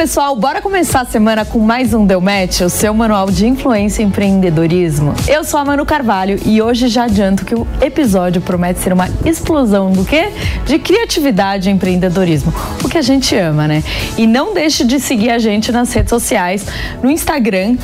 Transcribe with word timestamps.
pessoal! 0.00 0.34
Bora 0.34 0.62
começar 0.62 1.02
a 1.02 1.04
semana 1.04 1.44
com 1.44 1.58
mais 1.58 1.92
um 1.92 2.06
Deu 2.06 2.22
Match, 2.22 2.62
o 2.62 2.70
seu 2.70 2.94
manual 2.94 3.30
de 3.30 3.46
influência 3.46 4.00
e 4.00 4.06
empreendedorismo. 4.06 5.12
Eu 5.28 5.44
sou 5.44 5.60
a 5.60 5.64
Manu 5.64 5.84
Carvalho 5.84 6.40
e 6.46 6.62
hoje 6.62 6.88
já 6.88 7.04
adianto 7.04 7.44
que 7.44 7.54
o 7.54 7.66
episódio 7.82 8.40
promete 8.40 8.80
ser 8.80 8.94
uma 8.94 9.10
explosão 9.26 9.92
do 9.92 10.02
quê? 10.02 10.32
De 10.64 10.78
criatividade 10.78 11.68
e 11.68 11.72
empreendedorismo, 11.72 12.50
o 12.82 12.88
que 12.88 12.96
a 12.96 13.02
gente 13.02 13.36
ama, 13.36 13.68
né? 13.68 13.84
E 14.16 14.26
não 14.26 14.54
deixe 14.54 14.84
de 14.84 14.98
seguir 14.98 15.32
a 15.32 15.38
gente 15.38 15.70
nas 15.70 15.92
redes 15.92 16.08
sociais, 16.08 16.64
no 17.02 17.10
Instagram, 17.10 17.76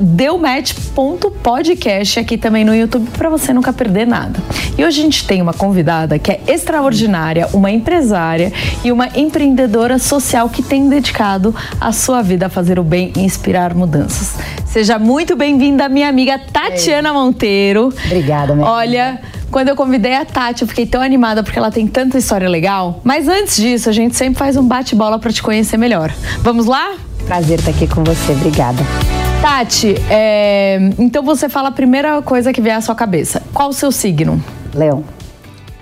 deumatch.podcast, 0.00 2.18
aqui 2.18 2.36
também 2.36 2.64
no 2.64 2.74
YouTube, 2.74 3.08
para 3.16 3.30
você 3.30 3.52
nunca 3.52 3.72
perder 3.72 4.04
nada. 4.04 4.40
E 4.76 4.84
hoje 4.84 4.98
a 4.98 5.04
gente 5.04 5.24
tem 5.24 5.40
uma 5.40 5.54
convidada 5.54 6.18
que 6.18 6.32
é 6.32 6.40
extraordinária, 6.48 7.48
uma 7.52 7.70
empresária 7.70 8.52
e 8.82 8.90
uma 8.90 9.10
empreendedora 9.14 9.96
social 9.96 10.48
que 10.48 10.60
tem 10.60 10.88
dedicado 11.20 11.54
a 11.78 11.92
sua 11.92 12.22
vida 12.22 12.46
a 12.46 12.48
fazer 12.48 12.78
o 12.78 12.82
bem 12.82 13.12
e 13.14 13.20
inspirar 13.20 13.74
mudanças. 13.74 14.36
Seja 14.64 14.98
muito 14.98 15.36
bem-vinda, 15.36 15.86
minha 15.88 16.08
amiga 16.08 16.38
Tatiana 16.38 17.12
Monteiro. 17.12 17.92
Obrigada, 18.06 18.54
minha 18.54 18.66
Olha, 18.66 19.20
quando 19.50 19.68
eu 19.68 19.76
convidei 19.76 20.14
a 20.14 20.24
Tati, 20.24 20.62
eu 20.62 20.68
fiquei 20.68 20.86
tão 20.86 21.02
animada 21.02 21.42
porque 21.42 21.58
ela 21.58 21.70
tem 21.70 21.86
tanta 21.86 22.16
história 22.16 22.48
legal. 22.48 23.00
Mas 23.04 23.28
antes 23.28 23.56
disso, 23.56 23.90
a 23.90 23.92
gente 23.92 24.16
sempre 24.16 24.38
faz 24.38 24.56
um 24.56 24.66
bate-bola 24.66 25.18
para 25.18 25.30
te 25.30 25.42
conhecer 25.42 25.76
melhor. 25.76 26.10
Vamos 26.38 26.64
lá? 26.64 26.94
Prazer 27.26 27.58
estar 27.58 27.72
aqui 27.72 27.86
com 27.86 28.02
você, 28.02 28.32
obrigada. 28.32 28.82
Tati, 29.42 29.96
é... 30.08 30.78
então 30.98 31.22
você 31.22 31.50
fala 31.50 31.68
a 31.68 31.72
primeira 31.72 32.22
coisa 32.22 32.50
que 32.50 32.62
vier 32.62 32.76
à 32.76 32.80
sua 32.80 32.94
cabeça. 32.94 33.42
Qual 33.52 33.68
o 33.68 33.72
seu 33.74 33.92
signo? 33.92 34.42
Leão. 34.74 35.04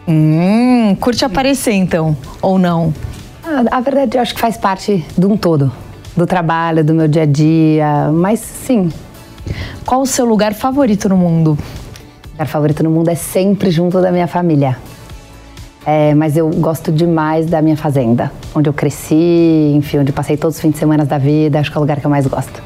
Hum, 0.06 0.96
curte 0.98 1.24
aparecer 1.24 1.74
então, 1.74 2.16
ou 2.40 2.58
não? 2.58 2.92
Ah, 3.50 3.78
a 3.78 3.80
verdade, 3.80 4.18
eu 4.18 4.20
acho 4.20 4.34
que 4.34 4.40
faz 4.42 4.58
parte 4.58 5.02
de 5.16 5.24
um 5.24 5.34
todo. 5.34 5.72
Do 6.14 6.26
trabalho, 6.26 6.84
do 6.84 6.92
meu 6.92 7.08
dia 7.08 7.22
a 7.22 7.26
dia, 7.26 8.10
mas 8.12 8.40
sim. 8.40 8.92
Qual 9.86 10.02
o 10.02 10.06
seu 10.06 10.26
lugar 10.26 10.52
favorito 10.52 11.08
no 11.08 11.16
mundo? 11.16 11.52
O 12.26 12.30
lugar 12.32 12.46
favorito 12.46 12.82
no 12.82 12.90
mundo 12.90 13.08
é 13.08 13.14
sempre 13.14 13.70
junto 13.70 14.02
da 14.02 14.12
minha 14.12 14.26
família. 14.26 14.76
É, 15.86 16.14
mas 16.14 16.36
eu 16.36 16.50
gosto 16.50 16.92
demais 16.92 17.46
da 17.46 17.62
minha 17.62 17.76
fazenda, 17.76 18.30
onde 18.54 18.68
eu 18.68 18.74
cresci, 18.74 19.72
enfim, 19.74 20.00
onde 20.00 20.10
eu 20.10 20.14
passei 20.14 20.36
todos 20.36 20.56
os 20.56 20.60
fins 20.60 20.72
de 20.72 20.78
semana 20.78 21.06
da 21.06 21.16
vida. 21.16 21.58
Acho 21.58 21.70
que 21.70 21.78
é 21.78 21.80
o 21.80 21.82
lugar 21.82 22.00
que 22.00 22.04
eu 22.04 22.10
mais 22.10 22.26
gosto. 22.26 22.62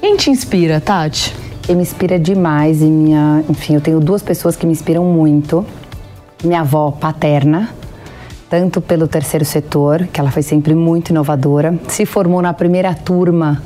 Quem 0.00 0.16
te 0.16 0.30
inspira, 0.30 0.80
Tati? 0.80 1.32
Quem 1.62 1.76
me 1.76 1.82
inspira 1.82 2.18
demais 2.18 2.82
e 2.82 2.86
minha, 2.86 3.44
enfim, 3.48 3.76
eu 3.76 3.80
tenho 3.80 4.00
duas 4.00 4.20
pessoas 4.20 4.56
que 4.56 4.66
me 4.66 4.72
inspiram 4.72 5.04
muito. 5.04 5.64
Minha 6.42 6.62
avó 6.62 6.90
paterna, 6.90 7.70
tanto 8.52 8.82
pelo 8.82 9.08
terceiro 9.08 9.46
setor, 9.46 10.06
que 10.12 10.20
ela 10.20 10.30
foi 10.30 10.42
sempre 10.42 10.74
muito 10.74 11.08
inovadora, 11.08 11.74
se 11.88 12.04
formou 12.04 12.42
na 12.42 12.52
primeira 12.52 12.92
turma 12.92 13.62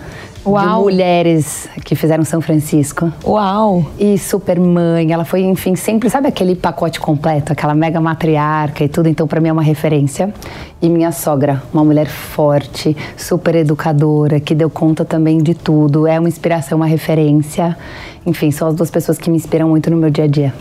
Uau. 0.47 0.63
de 0.63 0.83
mulheres 0.85 1.69
que 1.85 1.97
fizeram 1.97 2.25
São 2.25 2.41
Francisco. 2.41 3.13
Uau! 3.25 3.85
E 3.99 4.17
super 4.17 4.61
mãe, 4.61 5.13
ela 5.13 5.25
foi, 5.25 5.43
enfim, 5.43 5.75
sempre, 5.75 6.09
sabe 6.09 6.29
aquele 6.29 6.55
pacote 6.55 7.01
completo, 7.01 7.53
aquela 7.53 7.75
mega 7.75 8.01
matriarca 8.01 8.85
e 8.85 8.89
tudo, 8.89 9.09
então 9.09 9.27
para 9.27 9.41
mim 9.41 9.49
é 9.49 9.53
uma 9.53 9.63
referência. 9.63 10.33
E 10.81 10.89
minha 10.89 11.11
sogra, 11.11 11.61
uma 11.75 11.85
mulher 11.85 12.07
forte, 12.07 12.97
super 13.17 13.57
educadora, 13.57 14.39
que 14.39 14.55
deu 14.55 14.71
conta 14.71 15.05
também 15.05 15.39
de 15.39 15.53
tudo, 15.53 16.07
é 16.07 16.17
uma 16.17 16.29
inspiração, 16.29 16.77
uma 16.77 16.87
referência. 16.87 17.77
Enfim, 18.25 18.53
são 18.53 18.69
as 18.69 18.75
duas 18.77 18.89
pessoas 18.89 19.19
que 19.19 19.29
me 19.29 19.37
inspiram 19.37 19.69
muito 19.69 19.91
no 19.91 19.97
meu 19.97 20.11
dia 20.11 20.27
a 20.27 20.29
dia. 20.29 20.55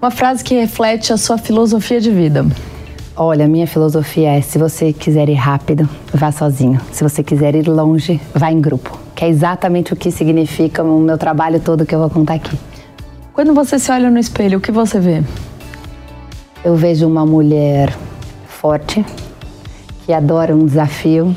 Uma 0.00 0.10
frase 0.10 0.42
que 0.42 0.54
reflete 0.54 1.12
a 1.12 1.18
sua 1.18 1.36
filosofia 1.36 2.00
de 2.00 2.10
vida. 2.10 2.46
Olha, 3.20 3.48
minha 3.48 3.66
filosofia 3.66 4.34
é: 4.34 4.40
se 4.40 4.58
você 4.58 4.92
quiser 4.92 5.28
ir 5.28 5.34
rápido, 5.34 5.88
vá 6.14 6.30
sozinho. 6.30 6.80
Se 6.92 7.02
você 7.02 7.20
quiser 7.20 7.56
ir 7.56 7.66
longe, 7.66 8.20
vá 8.32 8.52
em 8.52 8.60
grupo. 8.60 8.96
Que 9.12 9.24
é 9.24 9.28
exatamente 9.28 9.92
o 9.92 9.96
que 9.96 10.12
significa 10.12 10.84
o 10.84 11.00
meu 11.00 11.18
trabalho 11.18 11.58
todo 11.58 11.84
que 11.84 11.92
eu 11.92 11.98
vou 11.98 12.08
contar 12.08 12.34
aqui. 12.34 12.56
Quando 13.32 13.52
você 13.52 13.76
se 13.76 13.90
olha 13.90 14.08
no 14.08 14.20
espelho, 14.20 14.58
o 14.58 14.60
que 14.60 14.70
você 14.70 15.00
vê? 15.00 15.24
Eu 16.64 16.76
vejo 16.76 17.08
uma 17.08 17.26
mulher 17.26 17.92
forte, 18.46 19.04
que 20.06 20.12
adora 20.12 20.54
um 20.54 20.64
desafio 20.64 21.34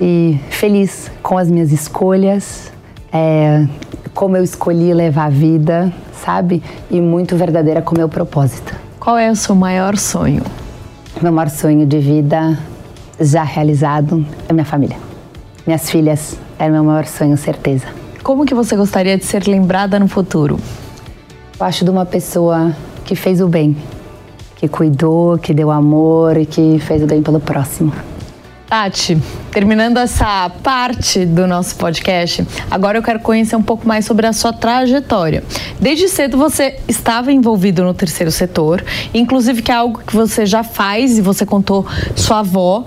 e 0.00 0.38
feliz 0.48 1.10
com 1.24 1.36
as 1.36 1.50
minhas 1.50 1.72
escolhas, 1.72 2.70
é, 3.12 3.66
como 4.14 4.36
eu 4.36 4.44
escolhi 4.44 4.94
levar 4.94 5.24
a 5.24 5.30
vida, 5.30 5.92
sabe? 6.24 6.62
E 6.88 7.00
muito 7.00 7.36
verdadeira 7.36 7.82
com 7.82 7.96
o 7.96 7.98
meu 7.98 8.08
propósito. 8.08 8.72
Qual 9.00 9.18
é 9.18 9.28
o 9.28 9.34
seu 9.34 9.56
maior 9.56 9.96
sonho? 9.96 10.44
Meu 11.20 11.32
maior 11.32 11.50
sonho 11.50 11.84
de 11.84 11.98
vida 11.98 12.56
já 13.20 13.42
realizado 13.42 14.24
é 14.48 14.52
minha 14.52 14.64
família. 14.64 14.96
Minhas 15.66 15.90
filhas 15.90 16.38
é 16.56 16.68
meu 16.68 16.84
maior 16.84 17.06
sonho, 17.06 17.36
certeza. 17.36 17.86
Como 18.22 18.46
que 18.46 18.54
você 18.54 18.76
gostaria 18.76 19.18
de 19.18 19.24
ser 19.24 19.44
lembrada 19.48 19.98
no 19.98 20.06
futuro? 20.06 20.60
Eu 21.58 21.66
acho 21.66 21.84
de 21.84 21.90
uma 21.90 22.06
pessoa 22.06 22.72
que 23.04 23.16
fez 23.16 23.40
o 23.40 23.48
bem, 23.48 23.76
que 24.54 24.68
cuidou, 24.68 25.38
que 25.38 25.52
deu 25.52 25.72
amor 25.72 26.36
e 26.36 26.46
que 26.46 26.78
fez 26.78 27.02
o 27.02 27.06
bem 27.06 27.20
pelo 27.20 27.40
próximo. 27.40 27.92
Tati, 28.68 29.18
terminando 29.58 29.96
essa 29.96 30.48
parte 30.62 31.26
do 31.26 31.44
nosso 31.44 31.74
podcast, 31.74 32.46
agora 32.70 32.96
eu 32.96 33.02
quero 33.02 33.18
conhecer 33.18 33.56
um 33.56 33.62
pouco 33.62 33.88
mais 33.88 34.04
sobre 34.04 34.24
a 34.24 34.32
sua 34.32 34.52
trajetória. 34.52 35.42
Desde 35.80 36.08
cedo 36.08 36.38
você 36.38 36.78
estava 36.86 37.32
envolvido 37.32 37.82
no 37.82 37.92
terceiro 37.92 38.30
setor, 38.30 38.84
inclusive 39.12 39.60
que 39.60 39.72
é 39.72 39.74
algo 39.74 39.98
que 40.06 40.14
você 40.14 40.46
já 40.46 40.62
faz 40.62 41.18
e 41.18 41.20
você 41.20 41.44
contou 41.44 41.84
sua 42.14 42.38
avó. 42.38 42.84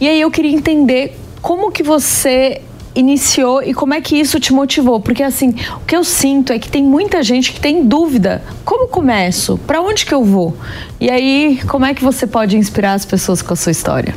E 0.00 0.08
aí 0.08 0.18
eu 0.18 0.30
queria 0.30 0.50
entender 0.50 1.14
como 1.42 1.70
que 1.70 1.82
você 1.82 2.62
iniciou 2.94 3.62
e 3.62 3.74
como 3.74 3.92
é 3.92 4.00
que 4.00 4.18
isso 4.18 4.40
te 4.40 4.50
motivou? 4.50 5.00
Porque 5.00 5.22
assim, 5.22 5.54
o 5.76 5.84
que 5.86 5.94
eu 5.94 6.02
sinto 6.02 6.54
é 6.54 6.58
que 6.58 6.70
tem 6.70 6.82
muita 6.82 7.22
gente 7.22 7.52
que 7.52 7.60
tem 7.60 7.84
dúvida. 7.84 8.42
Como 8.64 8.88
começo? 8.88 9.58
Para 9.66 9.82
onde 9.82 10.06
que 10.06 10.14
eu 10.14 10.24
vou? 10.24 10.56
E 10.98 11.10
aí, 11.10 11.60
como 11.68 11.84
é 11.84 11.92
que 11.92 12.02
você 12.02 12.26
pode 12.26 12.56
inspirar 12.56 12.94
as 12.94 13.04
pessoas 13.04 13.42
com 13.42 13.52
a 13.52 13.56
sua 13.56 13.72
história? 13.72 14.14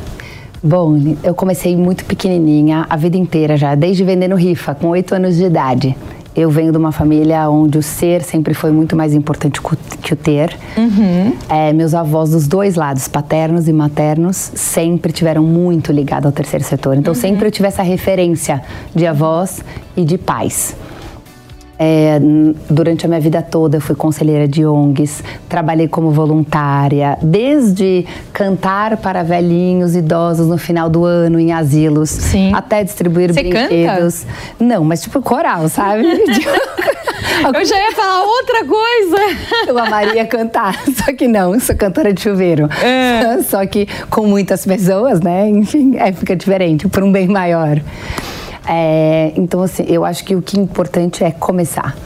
Bom, 0.62 1.16
eu 1.24 1.34
comecei 1.34 1.76
muito 1.76 2.04
pequenininha, 2.04 2.86
a 2.88 2.96
vida 2.96 3.16
inteira 3.16 3.56
já, 3.56 3.74
desde 3.74 4.04
vendendo 4.04 4.36
rifa, 4.36 4.74
com 4.74 4.88
oito 4.88 5.12
anos 5.12 5.36
de 5.36 5.44
idade. 5.44 5.96
Eu 6.36 6.48
venho 6.50 6.70
de 6.70 6.78
uma 6.78 6.92
família 6.92 7.50
onde 7.50 7.76
o 7.76 7.82
ser 7.82 8.22
sempre 8.22 8.54
foi 8.54 8.70
muito 8.70 8.96
mais 8.96 9.12
importante 9.12 9.60
que 10.00 10.12
o 10.14 10.16
ter. 10.16 10.56
Uhum. 10.78 11.34
É, 11.48 11.72
meus 11.72 11.94
avós 11.94 12.30
dos 12.30 12.46
dois 12.46 12.74
lados, 12.76 13.06
paternos 13.08 13.68
e 13.68 13.72
maternos, 13.72 14.52
sempre 14.54 15.12
tiveram 15.12 15.42
muito 15.42 15.92
ligado 15.92 16.26
ao 16.26 16.32
terceiro 16.32 16.64
setor. 16.64 16.96
Então, 16.96 17.12
uhum. 17.12 17.20
sempre 17.20 17.48
eu 17.48 17.50
tive 17.50 17.68
essa 17.68 17.82
referência 17.82 18.62
de 18.94 19.06
avós 19.06 19.62
e 19.96 20.04
de 20.04 20.16
pais. 20.16 20.74
É, 21.78 22.20
durante 22.70 23.06
a 23.06 23.08
minha 23.08 23.20
vida 23.20 23.42
toda 23.42 23.78
eu 23.78 23.80
fui 23.80 23.96
conselheira 23.96 24.46
de 24.46 24.64
ONGs, 24.64 25.22
trabalhei 25.48 25.88
como 25.88 26.10
voluntária, 26.10 27.18
desde 27.20 28.06
cantar 28.32 28.98
para 28.98 29.22
velhinhos, 29.22 29.96
idosos 29.96 30.46
no 30.46 30.58
final 30.58 30.88
do 30.88 31.04
ano 31.04 31.40
em 31.40 31.52
asilos, 31.52 32.10
Sim. 32.10 32.52
até 32.54 32.84
distribuir 32.84 33.32
Você 33.32 33.42
brinquedos. 33.42 34.24
Canta? 34.24 34.64
Não, 34.64 34.84
mas 34.84 35.02
tipo 35.02 35.20
coral, 35.20 35.68
sabe? 35.68 36.04
Eu 37.54 37.64
já 37.64 37.76
ia 37.76 37.92
falar 37.92 38.22
outra 38.22 38.64
coisa. 38.64 39.16
Eu 39.66 39.78
amaria 39.78 40.24
cantar, 40.26 40.78
só 40.94 41.12
que 41.12 41.26
não, 41.26 41.58
sou 41.58 41.74
cantora 41.74 42.12
de 42.12 42.20
chuveiro. 42.20 42.68
É. 42.82 43.42
Só 43.42 43.64
que 43.66 43.88
com 44.08 44.26
muitas 44.26 44.64
pessoas, 44.64 45.20
né? 45.20 45.48
Enfim, 45.48 45.96
é, 45.96 46.12
fica 46.12 46.36
diferente, 46.36 46.86
por 46.88 47.02
um 47.02 47.10
bem 47.10 47.26
maior. 47.26 47.80
É, 48.66 49.32
então, 49.36 49.62
assim, 49.62 49.84
eu 49.88 50.04
acho 50.04 50.24
que 50.24 50.34
o 50.36 50.42
que 50.42 50.58
é 50.58 50.62
importante 50.62 51.24
é 51.24 51.30
começar. 51.30 51.96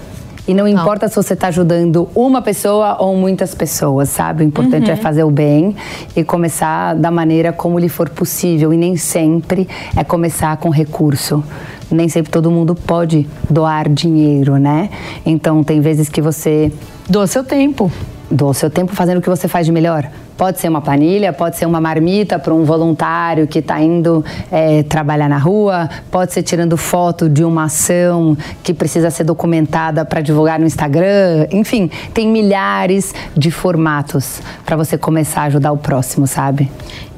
E 0.48 0.54
não, 0.54 0.64
não. 0.64 0.68
importa 0.68 1.08
se 1.08 1.16
você 1.16 1.34
está 1.34 1.48
ajudando 1.48 2.08
uma 2.14 2.40
pessoa 2.40 2.96
ou 3.00 3.16
muitas 3.16 3.52
pessoas, 3.52 4.08
sabe? 4.08 4.44
O 4.44 4.46
importante 4.46 4.88
é 4.88 4.94
uhum. 4.94 4.98
é 5.00 5.02
fazer 5.02 5.24
o 5.24 5.30
bem 5.30 5.74
e 6.14 6.22
começar 6.22 6.94
da 6.94 7.10
maneira 7.10 7.52
como 7.52 7.78
lhe 7.80 7.88
for 7.88 8.08
possível. 8.08 8.72
E 8.72 8.76
nem 8.76 8.96
sempre 8.96 9.68
é 9.96 10.04
começar 10.04 10.56
com 10.58 10.70
recurso 10.70 11.42
nem 11.90 12.08
sempre 12.08 12.32
todo 12.32 12.50
mundo 12.50 12.74
pode 12.74 13.28
doar 13.48 13.88
dinheiro, 13.88 14.56
né? 14.56 14.90
Então 15.24 15.62
tem 15.62 15.80
vezes 15.80 16.08
que 16.08 16.20
você 16.20 16.72
doa 17.08 17.26
seu 17.26 17.44
tempo. 17.44 17.90
Doa 18.30 18.52
seu 18.54 18.68
tempo 18.68 18.94
fazendo 18.94 19.18
o 19.18 19.22
que 19.22 19.28
você 19.28 19.46
faz 19.46 19.66
de 19.66 19.72
melhor. 19.72 20.10
Pode 20.36 20.60
ser 20.60 20.68
uma 20.68 20.80
planilha, 20.80 21.32
pode 21.32 21.56
ser 21.56 21.66
uma 21.66 21.80
marmita 21.80 22.38
para 22.38 22.52
um 22.52 22.64
voluntário 22.64 23.46
que 23.46 23.60
está 23.60 23.80
indo 23.80 24.24
é, 24.50 24.82
trabalhar 24.82 25.28
na 25.28 25.38
rua, 25.38 25.88
pode 26.10 26.32
ser 26.32 26.42
tirando 26.42 26.76
foto 26.76 27.28
de 27.28 27.42
uma 27.42 27.64
ação 27.64 28.36
que 28.62 28.74
precisa 28.74 29.10
ser 29.10 29.24
documentada 29.24 30.04
para 30.04 30.20
divulgar 30.20 30.58
no 30.58 30.66
Instagram. 30.66 31.46
Enfim, 31.50 31.90
tem 32.12 32.28
milhares 32.28 33.14
de 33.36 33.50
formatos 33.50 34.40
para 34.64 34.76
você 34.76 34.98
começar 34.98 35.42
a 35.42 35.44
ajudar 35.44 35.72
o 35.72 35.78
próximo, 35.78 36.26
sabe? 36.26 36.70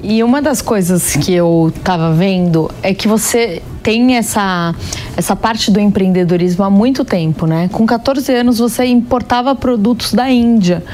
E 0.02 0.22
uma 0.22 0.40
das 0.40 0.62
coisas 0.62 1.16
que 1.16 1.34
eu 1.34 1.72
estava 1.74 2.12
vendo 2.12 2.70
é 2.82 2.94
que 2.94 3.08
você 3.08 3.60
tem 3.82 4.16
essa, 4.16 4.74
essa 5.16 5.34
parte 5.34 5.70
do 5.70 5.80
empreendedorismo 5.80 6.62
há 6.64 6.70
muito 6.70 7.04
tempo, 7.04 7.46
né? 7.46 7.68
Com 7.72 7.84
14 7.84 8.32
anos 8.32 8.58
você 8.58 8.84
importava 8.84 9.54
produtos 9.56 10.12
da 10.14 10.30
Índia 10.30 10.84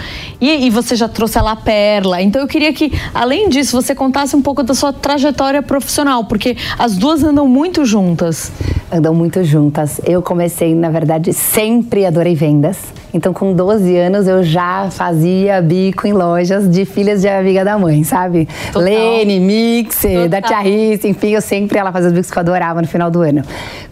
e, 0.40 0.66
e 0.66 0.70
você 0.70 0.96
já 0.96 1.06
trouxe 1.06 1.38
a 1.38 1.42
La 1.42 1.56
Perla. 1.56 2.22
Então 2.22 2.40
eu 2.40 2.48
queria 2.48 2.72
que, 2.72 2.92
além 3.12 3.48
disso, 3.48 3.80
você 3.80 3.94
contasse 3.94 4.34
um 4.34 4.40
pouco 4.40 4.62
da 4.62 4.74
sua 4.74 4.92
trajetória 4.92 5.60
profissional, 5.60 6.24
porque 6.24 6.56
as 6.78 6.96
duas 6.96 7.22
andam 7.22 7.46
muito 7.46 7.84
juntas. 7.84 8.50
Andam 8.90 9.14
muito 9.14 9.44
juntas. 9.44 10.00
Eu 10.04 10.22
comecei, 10.22 10.74
na 10.74 10.88
verdade, 10.88 11.32
sempre 11.32 12.06
adorei 12.06 12.34
vendas. 12.34 12.78
Então, 13.14 13.32
com 13.32 13.54
12 13.54 13.96
anos, 13.96 14.26
eu 14.26 14.42
já 14.42 14.90
fazia 14.90 15.62
bico 15.62 16.04
em 16.04 16.12
lojas 16.12 16.68
de 16.68 16.84
filhas 16.84 17.20
de 17.20 17.28
amiga 17.28 17.64
da 17.64 17.78
mãe, 17.78 18.02
sabe? 18.02 18.48
Total. 18.72 18.82
Lene, 18.82 19.38
Mixer, 19.38 20.28
da 20.28 20.42
Tia 20.42 20.58
Risse, 20.58 21.06
enfim, 21.06 21.30
eu 21.30 21.40
sempre 21.40 21.78
ela 21.78 21.92
fazia 21.92 22.08
os 22.08 22.12
bicos 22.12 22.28
que 22.28 22.36
eu 22.36 22.40
adorava 22.40 22.82
no 22.82 22.88
final 22.88 23.12
do 23.12 23.20
ano. 23.20 23.42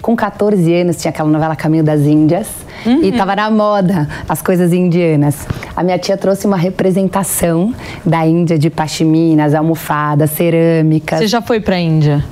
Com 0.02 0.16
14 0.16 0.74
anos, 0.74 0.96
tinha 0.96 1.10
aquela 1.10 1.28
novela 1.28 1.54
Caminho 1.54 1.84
das 1.84 2.00
Índias. 2.00 2.48
Uhum. 2.84 3.04
E 3.04 3.12
tava 3.12 3.36
na 3.36 3.48
moda 3.48 4.08
as 4.28 4.42
coisas 4.42 4.72
indianas. 4.72 5.46
A 5.76 5.84
minha 5.84 5.98
tia 5.98 6.16
trouxe 6.16 6.44
uma 6.44 6.56
representação 6.56 7.72
da 8.04 8.26
Índia 8.26 8.58
de 8.58 8.70
pashminas, 8.70 9.54
almofadas, 9.54 10.32
cerâmicas. 10.32 11.20
Você 11.20 11.28
já 11.28 11.40
foi 11.40 11.60
pra 11.60 11.78
Índia? 11.78 12.24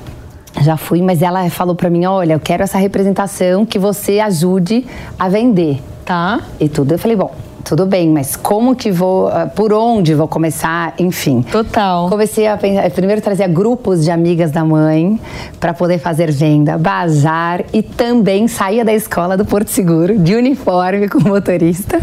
Já 0.59 0.75
fui, 0.75 1.01
mas 1.01 1.21
ela 1.21 1.49
falou 1.49 1.73
para 1.73 1.89
mim: 1.89 2.03
olha, 2.03 2.33
eu 2.33 2.39
quero 2.39 2.63
essa 2.63 2.77
representação 2.77 3.65
que 3.65 3.79
você 3.79 4.19
ajude 4.19 4.85
a 5.17 5.29
vender. 5.29 5.79
Tá. 6.05 6.41
E 6.59 6.67
tudo. 6.67 6.93
Eu 6.93 6.99
falei: 6.99 7.15
bom, 7.15 7.33
tudo 7.63 7.85
bem, 7.85 8.09
mas 8.09 8.35
como 8.35 8.75
que 8.75 8.91
vou, 8.91 9.27
ah, 9.27 9.49
por 9.53 9.71
onde 9.71 10.13
vou 10.13 10.27
começar, 10.27 10.93
enfim. 10.99 11.41
Total. 11.41 12.09
Comecei 12.09 12.47
a 12.47 12.57
pensar, 12.57 12.89
primeiro 12.91 13.21
trazia 13.21 13.47
grupos 13.47 14.03
de 14.03 14.11
amigas 14.11 14.51
da 14.51 14.63
mãe 14.65 15.19
para 15.59 15.73
poder 15.73 15.99
fazer 15.99 16.31
venda, 16.31 16.77
bazar 16.77 17.63
e 17.71 17.81
também 17.81 18.47
saía 18.47 18.83
da 18.83 18.93
escola 18.93 19.37
do 19.37 19.45
Porto 19.45 19.69
Seguro 19.69 20.17
de 20.17 20.35
uniforme 20.35 21.07
com 21.07 21.19
motorista 21.19 21.99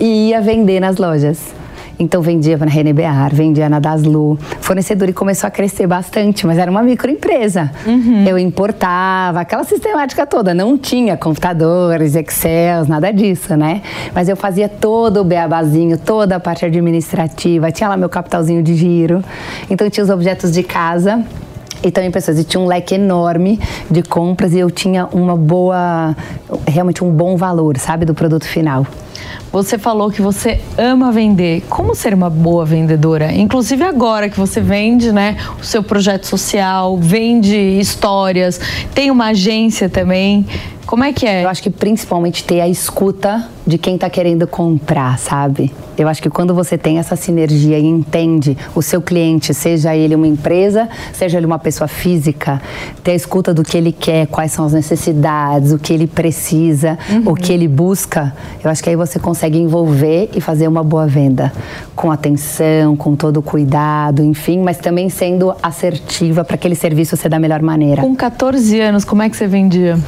e 0.00 0.30
ia 0.30 0.40
vender 0.40 0.80
nas 0.80 0.96
lojas. 0.96 1.63
Então 1.98 2.20
vendia 2.20 2.56
na 2.56 2.66
René 2.66 2.92
Bear, 2.92 3.34
vendia 3.34 3.68
na 3.68 3.78
Daslu. 3.78 4.38
Fornecedor 4.60 5.08
e 5.08 5.12
começou 5.12 5.46
a 5.46 5.50
crescer 5.50 5.86
bastante, 5.86 6.46
mas 6.46 6.58
era 6.58 6.70
uma 6.70 6.82
microempresa. 6.82 7.70
Uhum. 7.86 8.24
Eu 8.26 8.38
importava, 8.38 9.40
aquela 9.40 9.64
sistemática 9.64 10.26
toda. 10.26 10.52
Não 10.52 10.76
tinha 10.76 11.16
computadores, 11.16 12.14
Excel, 12.14 12.86
nada 12.86 13.12
disso, 13.12 13.56
né? 13.56 13.82
Mas 14.14 14.28
eu 14.28 14.36
fazia 14.36 14.68
todo 14.68 15.20
o 15.20 15.24
beabazinho, 15.24 15.96
toda 15.96 16.36
a 16.36 16.40
parte 16.40 16.64
administrativa. 16.64 17.70
Tinha 17.70 17.88
lá 17.88 17.96
meu 17.96 18.08
capitalzinho 18.08 18.62
de 18.62 18.74
giro. 18.74 19.22
Então 19.70 19.88
tinha 19.88 20.02
os 20.02 20.10
objetos 20.10 20.52
de 20.52 20.62
casa 20.62 21.24
e 21.82 21.90
também 21.90 22.10
pessoas. 22.10 22.38
E 22.38 22.44
tinha 22.44 22.60
um 22.60 22.66
leque 22.66 22.94
enorme 22.94 23.60
de 23.90 24.02
compras 24.02 24.52
e 24.52 24.58
eu 24.58 24.70
tinha 24.70 25.06
uma 25.12 25.36
boa, 25.36 26.16
realmente 26.66 27.04
um 27.04 27.10
bom 27.10 27.36
valor, 27.36 27.76
sabe, 27.78 28.04
do 28.04 28.14
produto 28.14 28.44
final. 28.44 28.86
Você 29.52 29.78
falou 29.78 30.10
que 30.10 30.20
você 30.20 30.60
ama 30.76 31.12
vender. 31.12 31.62
Como 31.68 31.94
ser 31.94 32.14
uma 32.14 32.28
boa 32.28 32.64
vendedora? 32.64 33.32
Inclusive 33.32 33.82
agora 33.84 34.28
que 34.28 34.38
você 34.38 34.60
vende, 34.60 35.12
né, 35.12 35.36
o 35.60 35.64
seu 35.64 35.82
projeto 35.82 36.26
social, 36.26 36.96
vende 36.96 37.56
histórias, 37.56 38.60
tem 38.94 39.10
uma 39.10 39.26
agência 39.26 39.88
também. 39.88 40.46
Como 40.94 41.02
é 41.02 41.12
que 41.12 41.26
é? 41.26 41.42
Eu 41.42 41.48
acho 41.48 41.60
que 41.60 41.70
principalmente 41.70 42.44
ter 42.44 42.60
a 42.60 42.68
escuta 42.68 43.48
de 43.66 43.76
quem 43.78 43.96
está 43.96 44.08
querendo 44.08 44.46
comprar, 44.46 45.18
sabe? 45.18 45.72
Eu 45.98 46.06
acho 46.06 46.22
que 46.22 46.30
quando 46.30 46.54
você 46.54 46.78
tem 46.78 46.98
essa 46.98 47.16
sinergia 47.16 47.76
e 47.80 47.84
entende 47.84 48.56
o 48.76 48.80
seu 48.80 49.02
cliente, 49.02 49.52
seja 49.52 49.96
ele 49.96 50.14
uma 50.14 50.28
empresa, 50.28 50.88
seja 51.12 51.38
ele 51.38 51.46
uma 51.46 51.58
pessoa 51.58 51.88
física, 51.88 52.62
ter 53.02 53.10
a 53.10 53.14
escuta 53.16 53.52
do 53.52 53.64
que 53.64 53.76
ele 53.76 53.90
quer, 53.90 54.28
quais 54.28 54.52
são 54.52 54.64
as 54.64 54.72
necessidades, 54.72 55.72
o 55.72 55.80
que 55.80 55.92
ele 55.92 56.06
precisa, 56.06 56.96
uhum. 57.10 57.32
o 57.32 57.34
que 57.34 57.52
ele 57.52 57.66
busca, 57.66 58.32
eu 58.62 58.70
acho 58.70 58.80
que 58.80 58.88
aí 58.88 58.94
você 58.94 59.18
consegue 59.18 59.58
envolver 59.58 60.30
e 60.32 60.40
fazer 60.40 60.68
uma 60.68 60.84
boa 60.84 61.08
venda. 61.08 61.52
Com 61.96 62.12
atenção, 62.12 62.94
com 62.94 63.16
todo 63.16 63.38
o 63.38 63.42
cuidado, 63.42 64.22
enfim, 64.22 64.60
mas 64.60 64.78
também 64.78 65.08
sendo 65.08 65.52
assertiva 65.60 66.44
para 66.44 66.54
aquele 66.54 66.76
serviço 66.76 67.16
ser 67.16 67.28
da 67.28 67.40
melhor 67.40 67.62
maneira. 67.62 68.00
Com 68.00 68.14
14 68.14 68.80
anos, 68.80 69.04
como 69.04 69.22
é 69.22 69.28
que 69.28 69.36
você 69.36 69.48
vendia? 69.48 69.98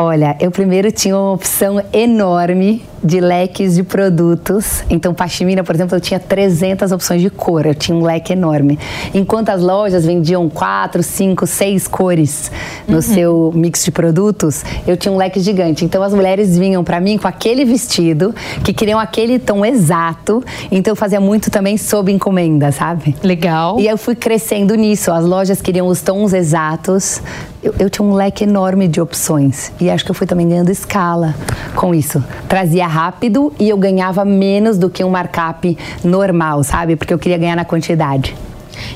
Olha, 0.00 0.36
eu 0.38 0.52
primeiro 0.52 0.92
tinha 0.92 1.16
uma 1.16 1.32
opção 1.32 1.82
enorme 1.92 2.84
de 3.02 3.20
leques 3.20 3.74
de 3.74 3.82
produtos. 3.82 4.84
Então, 4.88 5.12
pashmina, 5.12 5.64
por 5.64 5.74
exemplo, 5.74 5.96
eu 5.96 6.00
tinha 6.00 6.20
300 6.20 6.92
opções 6.92 7.20
de 7.20 7.28
cor, 7.28 7.66
eu 7.66 7.74
tinha 7.74 7.96
um 7.96 8.04
leque 8.04 8.32
enorme. 8.32 8.78
Enquanto 9.12 9.48
as 9.48 9.60
lojas 9.60 10.06
vendiam 10.06 10.48
quatro, 10.48 11.02
cinco, 11.02 11.48
seis 11.48 11.88
cores 11.88 12.48
no 12.86 12.96
uhum. 12.96 13.02
seu 13.02 13.52
mix 13.52 13.84
de 13.84 13.90
produtos, 13.90 14.64
eu 14.86 14.96
tinha 14.96 15.10
um 15.10 15.16
leque 15.16 15.40
gigante. 15.40 15.84
Então, 15.84 16.00
as 16.00 16.14
mulheres 16.14 16.56
vinham 16.56 16.84
para 16.84 17.00
mim 17.00 17.18
com 17.18 17.26
aquele 17.26 17.64
vestido, 17.64 18.32
que 18.62 18.72
queriam 18.72 19.00
aquele 19.00 19.36
tom 19.40 19.64
exato. 19.64 20.44
Então, 20.70 20.92
eu 20.92 20.96
fazia 20.96 21.20
muito 21.20 21.50
também 21.50 21.76
sob 21.76 22.12
encomenda, 22.12 22.70
sabe? 22.70 23.16
Legal. 23.20 23.80
E 23.80 23.88
eu 23.88 23.98
fui 23.98 24.14
crescendo 24.14 24.76
nisso. 24.76 25.10
As 25.10 25.24
lojas 25.24 25.60
queriam 25.60 25.88
os 25.88 26.02
tons 26.02 26.32
exatos. 26.32 27.20
Eu, 27.62 27.74
eu 27.78 27.90
tinha 27.90 28.06
um 28.06 28.12
leque 28.12 28.44
enorme 28.44 28.86
de 28.86 29.00
opções. 29.00 29.72
E 29.80 29.90
acho 29.90 30.04
que 30.04 30.10
eu 30.10 30.14
fui 30.14 30.26
também 30.26 30.48
ganhando 30.48 30.70
escala 30.70 31.34
com 31.74 31.94
isso. 31.94 32.22
Trazia 32.48 32.86
rápido 32.86 33.52
e 33.58 33.68
eu 33.68 33.76
ganhava 33.76 34.24
menos 34.24 34.78
do 34.78 34.88
que 34.88 35.02
um 35.02 35.10
markup 35.10 35.76
normal, 36.04 36.62
sabe? 36.62 36.94
Porque 36.94 37.12
eu 37.12 37.18
queria 37.18 37.38
ganhar 37.38 37.56
na 37.56 37.64
quantidade. 37.64 38.36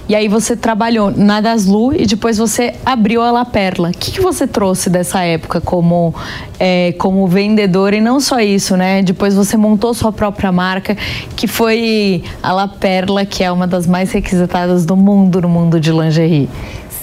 E 0.09 0.15
aí 0.15 0.29
você 0.29 0.57
trabalhou 0.57 1.11
na 1.11 1.41
Daslu 1.41 1.95
e 1.95 2.07
depois 2.07 2.39
você 2.39 2.75
abriu 2.85 3.23
a 3.23 3.31
La 3.31 3.45
Perla. 3.45 3.91
O 3.91 3.93
que, 3.93 4.13
que 4.13 4.21
você 4.21 4.47
trouxe 4.47 4.91
dessa 4.91 5.21
época 5.23 5.61
como, 5.61 6.15
é, 6.59 6.93
como 6.99 7.27
vendedor? 7.27 7.95
E 7.95 8.01
não 8.01 8.21
só 8.21 8.41
isso, 8.41 8.77
né? 8.77 9.03
Depois 9.03 9.35
você 9.35 9.57
montou 9.57 9.95
sua 9.95 10.13
própria 10.13 10.53
marca, 10.53 10.97
que 11.37 11.47
foi 11.47 12.23
a 12.43 12.53
La 12.53 12.69
Perla, 12.69 13.25
que 13.25 13.43
é 13.43 13.51
uma 13.51 13.67
das 13.67 13.87
mais 13.87 14.13
requisitadas 14.13 14.85
do 14.85 14.97
mundo, 14.97 15.41
no 15.41 15.49
mundo 15.49 15.81
de 15.81 15.91
lingerie. 15.91 16.49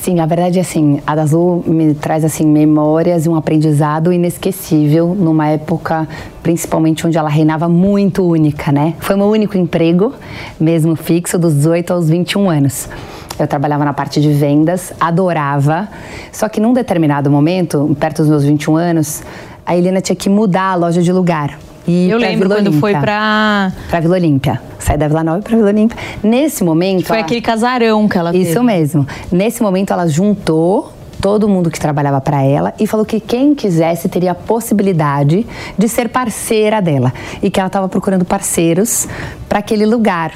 Sim, 0.10 0.20
a 0.22 0.26
verdade 0.26 0.58
é 0.58 0.62
assim, 0.64 1.00
a 1.06 1.14
Azul 1.14 1.64
me 1.68 1.94
traz 1.94 2.26
assim 2.26 2.44
memórias 2.44 3.28
e 3.28 3.30
um 3.30 3.36
aprendizado 3.36 4.12
inesquecível 4.12 5.14
numa 5.14 5.50
época 5.50 6.08
principalmente 6.42 7.06
onde 7.06 7.16
ela 7.16 7.30
reinava 7.30 7.70
muito 7.70 8.24
única, 8.24 8.72
né? 8.72 8.96
Foi 9.02 9.16
meu 9.16 9.28
único 9.28 9.56
emprego, 9.56 10.12
mesmo 10.60 10.96
fixo, 10.96 11.38
dos 11.38 11.54
18 11.54 11.94
aos 11.94 12.10
21 12.10 12.50
anos. 12.50 12.90
Eu 13.38 13.46
trabalhava 13.46 13.86
na 13.86 13.94
parte 13.94 14.20
de 14.20 14.34
vendas, 14.34 14.92
adorava, 15.00 15.88
só 16.32 16.50
que 16.50 16.60
num 16.60 16.74
determinado 16.74 17.30
momento, 17.30 17.96
perto 18.00 18.24
dos 18.24 18.30
meus 18.30 18.44
21 18.44 18.78
anos, 18.78 19.22
a 19.64 19.78
Helena 19.78 20.02
tinha 20.02 20.16
que 20.16 20.28
mudar 20.28 20.72
a 20.72 20.76
loja 20.76 21.04
de 21.04 21.14
lugar. 21.14 21.56
E 21.88 22.10
eu 22.10 22.18
lembro 22.18 22.48
Vila 22.48 22.56
quando 22.56 22.68
Olímpia. 22.68 22.80
foi 22.80 22.96
pra... 22.96 23.72
Pra 23.90 24.00
Vila 24.00 24.16
Olímpia. 24.16 24.62
Sai 24.78 24.98
da 24.98 25.08
Vila 25.08 25.24
Nova 25.24 25.42
pra 25.42 25.56
Vila 25.56 25.70
Olímpia. 25.70 25.98
Nesse 26.24 26.64
momento... 26.64 27.06
Foi 27.06 27.18
ela... 27.18 27.26
aquele 27.26 27.42
casarão 27.42 28.08
que 28.08 28.18
ela 28.18 28.36
Isso 28.36 28.64
mesmo. 28.64 29.08
Nesse 29.32 29.62
momento 29.62 29.92
ela 29.92 30.08
juntou 30.08 30.94
todo 31.22 31.48
mundo 31.50 31.70
que 31.70 31.80
trabalhava 31.80 32.22
para 32.22 32.42
ela 32.42 32.74
e 32.80 32.88
falou 32.88 33.06
que 33.06 33.20
quem 33.20 33.54
quisesse 33.54 34.08
teria 34.08 34.32
a 34.32 34.36
possibilidade 34.36 35.46
de 35.78 35.90
ser 35.90 36.10
parceira 36.10 36.82
dela 36.82 37.14
e 37.42 37.50
que 37.50 37.60
ela 37.60 37.68
estava 37.68 37.90
procurando 37.90 38.24
parceiros 38.24 39.08
para 39.48 39.60
aquele 39.60 39.86
lugar. 39.86 40.34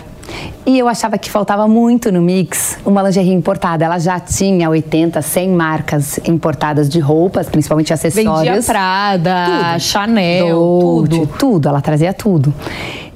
E 0.65 0.79
eu 0.79 0.87
achava 0.87 1.17
que 1.17 1.29
faltava 1.29 1.67
muito 1.67 2.11
no 2.11 2.21
mix 2.21 2.77
uma 2.85 3.01
lingerie 3.03 3.33
importada. 3.33 3.83
Ela 3.83 3.99
já 3.99 4.19
tinha 4.19 4.69
80, 4.69 5.21
100 5.21 5.49
marcas 5.49 6.19
importadas 6.25 6.87
de 6.87 6.99
roupas, 6.99 7.49
principalmente 7.49 7.91
acessórios. 7.91 8.41
Vendia 8.41 8.63
Prada, 8.63 9.45
Tudo. 9.45 9.79
Chanel, 9.81 10.57
tudo. 10.57 11.27
tudo. 11.37 11.69
Ela 11.69 11.81
trazia 11.81 12.13
tudo. 12.13 12.53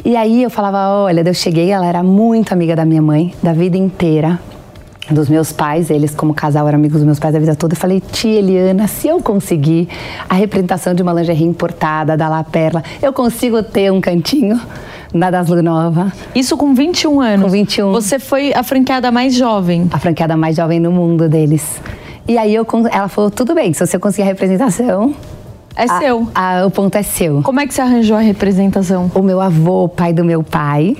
E 0.04 0.16
aí 0.16 0.44
eu 0.44 0.50
falava, 0.50 1.04
olha, 1.04 1.22
eu 1.26 1.34
cheguei, 1.34 1.72
ela 1.72 1.86
era 1.86 2.04
muito 2.04 2.54
amiga 2.54 2.76
da 2.76 2.86
minha 2.86 3.02
mãe, 3.02 3.34
da 3.42 3.54
vida 3.54 3.78
inteira. 3.78 4.40
Dos 5.10 5.30
meus 5.30 5.54
pais, 5.54 5.90
eles 5.90 6.14
como 6.14 6.34
casal 6.34 6.68
eram 6.68 6.78
amigos 6.78 6.98
dos 6.98 7.06
meus 7.06 7.18
pais 7.18 7.34
a 7.34 7.40
vida 7.40 7.56
toda. 7.56 7.74
Eu 7.74 7.78
falei, 7.78 8.02
tia 8.02 8.40
Eliana, 8.40 8.88
se 8.88 9.08
eu 9.08 9.22
conseguir 9.22 9.88
a 10.30 10.36
representação 10.36 10.94
de 10.94 11.02
uma 11.02 11.14
lingerie 11.14 11.46
importada 11.46 12.18
da 12.18 12.28
La 12.28 12.44
Perla, 12.44 12.84
eu 13.02 13.14
consigo 13.14 13.64
ter 13.64 13.90
um 13.90 14.02
cantinho 14.02 14.60
na 15.14 15.30
Daslu 15.32 15.62
Nova. 15.64 16.12
Isso 16.36 16.56
com 16.58 16.74
21 16.74 17.22
anos. 17.22 17.46
Com 17.46 17.52
21. 17.52 17.92
Você 17.94 18.20
foi 18.20 18.54
a 18.54 18.64
franqueada 18.64 19.12
mais 19.12 19.34
jovem. 19.34 19.88
a 19.92 20.00
franqueada 20.00 20.36
mais 20.38 20.56
jovem 20.56 20.80
no 20.80 20.92
mundo 20.92 21.28
deles. 21.30 21.80
E 22.28 22.38
aí 22.38 22.54
eu, 22.54 22.66
ela 22.92 23.08
falou, 23.08 23.32
tudo 23.32 23.56
bem, 23.56 23.72
se 23.74 23.86
você 23.86 23.98
conseguir 23.98 24.24
a 24.24 24.26
representação, 24.26 25.16
É 25.76 25.84
a- 25.84 26.00
seu. 26.00 26.28
a- 26.36 26.66
o 26.66 26.72
ponto 26.72 26.96
é 26.96 27.04
seu. 27.04 27.42
Como 27.42 27.60
é 27.60 27.66
que 27.68 27.74
você 27.74 27.82
arranjou 27.82 28.18
a 28.18 28.20
representação? 28.20 29.10
O 29.16 29.22
meu 29.22 29.40
avô, 29.40 29.86
o 29.86 29.90
pai 29.90 30.12
do 30.12 30.26
meu 30.26 30.44
pai, 30.44 30.98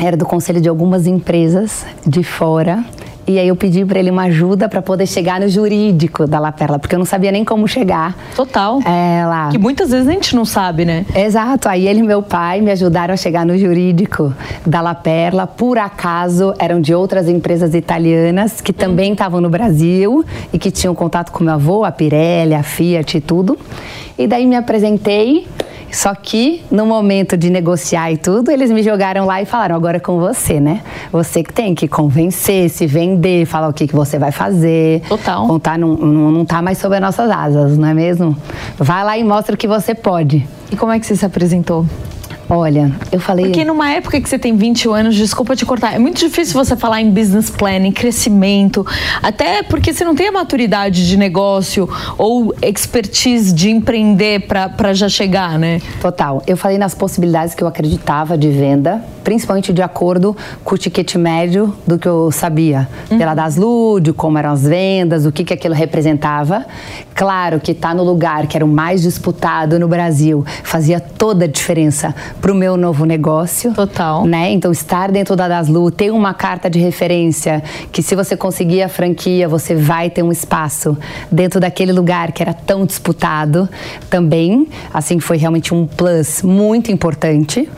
era 0.00 0.16
do 0.16 0.24
conselho 0.26 0.60
de 0.60 0.68
algumas 0.68 1.06
empresas 1.06 1.84
de 2.06 2.22
fora. 2.24 2.84
E 3.28 3.38
aí 3.38 3.46
eu 3.46 3.54
pedi 3.54 3.84
para 3.84 3.98
ele 3.98 4.10
uma 4.10 4.22
ajuda 4.22 4.70
para 4.70 4.80
poder 4.80 5.06
chegar 5.06 5.38
no 5.38 5.50
jurídico 5.50 6.26
da 6.26 6.38
La 6.38 6.50
Perla, 6.50 6.78
porque 6.78 6.94
eu 6.94 6.98
não 6.98 7.04
sabia 7.04 7.30
nem 7.30 7.44
como 7.44 7.68
chegar. 7.68 8.16
Total. 8.34 8.80
É, 8.86 9.26
lá. 9.26 9.50
Que 9.50 9.58
muitas 9.58 9.90
vezes 9.90 10.08
a 10.08 10.12
gente 10.12 10.34
não 10.34 10.46
sabe, 10.46 10.86
né? 10.86 11.04
Exato, 11.14 11.68
aí 11.68 11.86
ele 11.86 12.00
e 12.00 12.02
meu 12.02 12.22
pai 12.22 12.62
me 12.62 12.70
ajudaram 12.70 13.12
a 13.12 13.18
chegar 13.18 13.44
no 13.44 13.58
jurídico 13.58 14.32
da 14.64 14.80
La 14.80 14.94
Perla. 14.94 15.46
Por 15.46 15.76
acaso, 15.76 16.54
eram 16.58 16.80
de 16.80 16.94
outras 16.94 17.28
empresas 17.28 17.74
italianas 17.74 18.62
que 18.62 18.72
também 18.72 19.12
estavam 19.12 19.42
no 19.42 19.50
Brasil 19.50 20.24
e 20.50 20.58
que 20.58 20.70
tinham 20.70 20.94
contato 20.94 21.30
com 21.30 21.44
meu 21.44 21.52
avô, 21.52 21.84
a 21.84 21.92
Pirelli, 21.92 22.54
a 22.54 22.62
Fiat 22.62 23.18
e 23.18 23.20
tudo. 23.20 23.58
E 24.16 24.26
daí 24.26 24.46
me 24.46 24.56
apresentei, 24.56 25.46
só 25.90 26.14
que 26.14 26.62
no 26.70 26.86
momento 26.86 27.36
de 27.36 27.50
negociar 27.50 28.12
e 28.12 28.16
tudo, 28.16 28.50
eles 28.50 28.70
me 28.70 28.82
jogaram 28.82 29.24
lá 29.24 29.40
e 29.40 29.46
falaram: 29.46 29.74
agora 29.74 29.96
é 29.96 30.00
com 30.00 30.18
você, 30.18 30.60
né? 30.60 30.82
Você 31.10 31.42
que 31.42 31.52
tem 31.52 31.74
que 31.74 31.88
convencer, 31.88 32.68
se 32.70 32.86
vender, 32.86 33.46
falar 33.46 33.68
o 33.68 33.72
que, 33.72 33.86
que 33.86 33.94
você 33.94 34.18
vai 34.18 34.32
fazer. 34.32 35.02
Total. 35.08 35.46
Contar, 35.46 35.78
não, 35.78 35.94
não, 35.94 36.30
não 36.30 36.44
tá 36.44 36.60
mais 36.60 36.78
sob 36.78 36.94
as 36.94 37.00
nossas 37.00 37.30
asas, 37.30 37.78
não 37.78 37.88
é 37.88 37.94
mesmo? 37.94 38.36
Vai 38.76 39.04
lá 39.04 39.18
e 39.18 39.24
mostra 39.24 39.54
o 39.54 39.58
que 39.58 39.66
você 39.66 39.94
pode. 39.94 40.46
E 40.70 40.76
como 40.76 40.92
é 40.92 41.00
que 41.00 41.06
você 41.06 41.16
se 41.16 41.24
apresentou? 41.24 41.86
Olha, 42.50 42.90
eu 43.12 43.20
falei. 43.20 43.46
Porque 43.46 43.64
numa 43.64 43.90
época 43.90 44.20
que 44.20 44.28
você 44.28 44.38
tem 44.38 44.56
21 44.56 44.94
anos, 44.94 45.14
desculpa 45.14 45.54
te 45.54 45.66
cortar, 45.66 45.94
é 45.94 45.98
muito 45.98 46.18
difícil 46.18 46.54
você 46.54 46.76
falar 46.76 47.00
em 47.00 47.10
business 47.10 47.50
plan, 47.50 47.76
em 47.76 47.92
crescimento, 47.92 48.86
até 49.22 49.62
porque 49.62 49.92
você 49.92 50.04
não 50.04 50.14
tem 50.14 50.28
a 50.28 50.32
maturidade 50.32 51.06
de 51.06 51.16
negócio 51.16 51.88
ou 52.16 52.54
expertise 52.62 53.52
de 53.52 53.70
empreender 53.70 54.46
para 54.46 54.94
já 54.94 55.08
chegar, 55.08 55.58
né? 55.58 55.80
Total. 56.00 56.42
Eu 56.46 56.56
falei 56.56 56.78
nas 56.78 56.94
possibilidades 56.94 57.54
que 57.54 57.62
eu 57.62 57.68
acreditava 57.68 58.38
de 58.38 58.48
venda, 58.48 59.04
principalmente 59.28 59.74
de 59.74 59.82
acordo 59.82 60.34
com 60.64 60.74
o 60.74 60.78
ticket 60.78 61.16
médio 61.16 61.76
do 61.86 61.98
que 61.98 62.08
eu 62.08 62.32
sabia. 62.32 62.88
Pela 63.10 63.34
Daslu, 63.34 64.00
de 64.00 64.10
como 64.10 64.38
eram 64.38 64.52
as 64.52 64.62
vendas, 64.62 65.26
o 65.26 65.30
que, 65.30 65.44
que 65.44 65.52
aquilo 65.52 65.74
representava. 65.74 66.64
Claro 67.14 67.60
que 67.60 67.72
estar 67.72 67.94
no 67.94 68.02
lugar 68.02 68.46
que 68.46 68.56
era 68.56 68.64
o 68.64 68.68
mais 68.68 69.02
disputado 69.02 69.78
no 69.78 69.86
Brasil 69.86 70.46
fazia 70.64 70.98
toda 70.98 71.44
a 71.44 71.48
diferença 71.48 72.14
para 72.40 72.50
o 72.50 72.54
meu 72.54 72.78
novo 72.78 73.04
negócio. 73.04 73.74
Total. 73.74 74.24
Né? 74.24 74.50
Então, 74.52 74.72
estar 74.72 75.10
dentro 75.10 75.36
da 75.36 75.46
Daslu, 75.46 75.90
ter 75.90 76.10
uma 76.10 76.32
carta 76.32 76.70
de 76.70 76.78
referência 76.78 77.62
que 77.92 78.02
se 78.02 78.16
você 78.16 78.34
conseguir 78.34 78.80
a 78.80 78.88
franquia, 78.88 79.46
você 79.46 79.74
vai 79.74 80.08
ter 80.08 80.22
um 80.22 80.32
espaço 80.32 80.96
dentro 81.30 81.60
daquele 81.60 81.92
lugar 81.92 82.32
que 82.32 82.42
era 82.42 82.54
tão 82.54 82.86
disputado 82.86 83.68
também. 84.08 84.66
Assim, 84.94 85.20
foi 85.20 85.36
realmente 85.36 85.74
um 85.74 85.86
plus 85.86 86.40
muito 86.42 86.90
importante. 86.90 87.68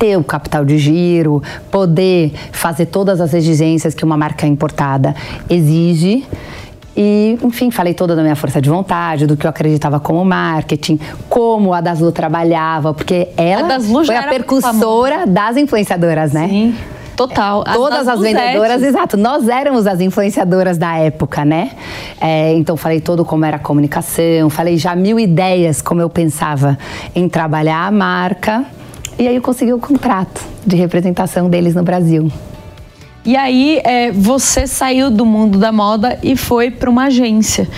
Ter 0.00 0.16
o 0.16 0.24
capital 0.32 0.64
de 0.64 0.78
giro, 0.78 1.42
poder 1.70 2.32
fazer 2.50 2.86
todas 2.86 3.20
as 3.20 3.34
exigências 3.34 3.94
que 3.94 4.04
uma 4.04 4.16
marca 4.16 4.46
importada 4.46 5.14
exige. 5.48 6.26
E, 6.96 7.38
enfim, 7.42 7.70
falei 7.70 7.94
toda 7.94 8.14
da 8.14 8.22
minha 8.22 8.36
força 8.36 8.60
de 8.60 8.68
vontade, 8.68 9.26
do 9.26 9.36
que 9.36 9.46
eu 9.46 9.50
acreditava 9.50 9.98
como 9.98 10.24
marketing, 10.24 10.98
como 11.28 11.72
a 11.72 11.80
Daslu 11.80 12.12
trabalhava, 12.12 12.92
porque 12.92 13.28
ela 13.36 13.76
A 13.76 13.80
foi 13.80 14.16
a 14.16 14.24
percussora 14.24 15.26
das 15.26 15.56
influenciadoras, 15.56 16.32
né? 16.32 16.48
Sim. 16.48 16.74
Total. 17.16 17.62
Todas 17.64 18.08
as 18.08 18.20
vendedoras, 18.20 18.82
exato. 18.82 19.16
Nós 19.16 19.48
éramos 19.48 19.86
as 19.86 20.00
influenciadoras 20.00 20.78
da 20.78 20.96
época, 20.96 21.44
né? 21.44 21.70
É, 22.20 22.54
então 22.54 22.76
falei 22.76 23.00
todo 23.00 23.24
como 23.24 23.44
era 23.44 23.56
a 23.56 23.60
comunicação, 23.60 24.48
falei 24.48 24.76
já 24.76 24.96
mil 24.96 25.18
ideias 25.20 25.82
como 25.82 26.00
eu 26.00 26.10
pensava 26.10 26.78
em 27.14 27.28
trabalhar 27.28 27.86
a 27.86 27.90
marca. 27.90 28.64
E 29.18 29.28
aí 29.28 29.36
eu 29.36 29.42
consegui 29.42 29.72
o 29.72 29.78
contrato 29.78 30.40
de 30.66 30.76
representação 30.76 31.48
deles 31.48 31.74
no 31.74 31.82
Brasil. 31.82 32.30
E 33.24 33.36
aí, 33.36 33.80
é, 33.84 34.10
você 34.10 34.66
saiu 34.66 35.10
do 35.10 35.24
mundo 35.24 35.56
da 35.58 35.70
moda 35.70 36.18
e 36.22 36.34
foi 36.36 36.70
para 36.72 36.90
uma 36.90 37.04
agência 37.04 37.68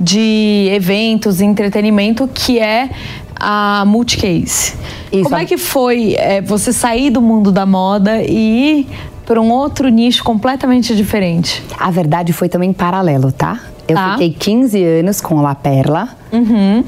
de 0.00 0.68
eventos 0.72 1.40
e 1.40 1.44
entretenimento 1.44 2.28
que 2.32 2.58
é 2.58 2.88
a 3.36 3.84
Multicase. 3.86 4.74
Isso. 5.12 5.24
Como 5.24 5.36
é 5.36 5.44
que 5.44 5.58
foi 5.58 6.14
é, 6.18 6.40
você 6.40 6.72
sair 6.72 7.10
do 7.10 7.20
mundo 7.20 7.52
da 7.52 7.66
moda 7.66 8.22
e 8.22 8.80
ir 8.80 8.88
para 9.26 9.40
um 9.40 9.50
outro 9.50 9.88
nicho 9.88 10.24
completamente 10.24 10.96
diferente? 10.96 11.62
A 11.78 11.90
verdade 11.90 12.32
foi 12.32 12.48
também 12.48 12.72
paralelo, 12.72 13.30
tá? 13.30 13.60
Eu 13.86 13.96
Tá. 13.96 14.12
fiquei 14.12 14.30
15 14.32 14.82
anos 14.82 15.20
com 15.20 15.42
La 15.42 15.54
Perla 15.54 16.08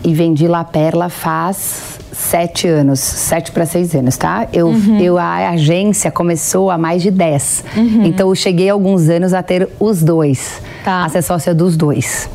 e 0.03 0.15
vendi 0.15 0.49
La 0.49 0.65
Perla 0.65 1.11
faz 1.11 1.99
sete 2.19 2.67
anos, 2.67 2.99
sete 3.01 3.53
para 3.53 3.67
seis 3.67 3.95
anos, 3.95 4.17
tá? 4.17 4.49
Eu, 4.53 4.73
eu, 5.01 5.19
a 5.19 5.51
agência 5.51 6.11
começou 6.11 6.71
há 6.71 6.79
mais 6.79 7.03
de 7.03 7.11
10. 7.11 7.65
Então 8.05 8.29
eu 8.31 8.35
cheguei 8.35 8.71
alguns 8.71 9.09
anos 9.09 9.35
a 9.35 9.43
ter 9.43 9.69
os 9.79 10.03
dois, 10.03 10.61
Tá. 10.85 11.05
a 11.05 11.09
ser 11.09 11.23
sócia 11.23 11.55
dos 11.55 11.77
dois. 11.77 12.29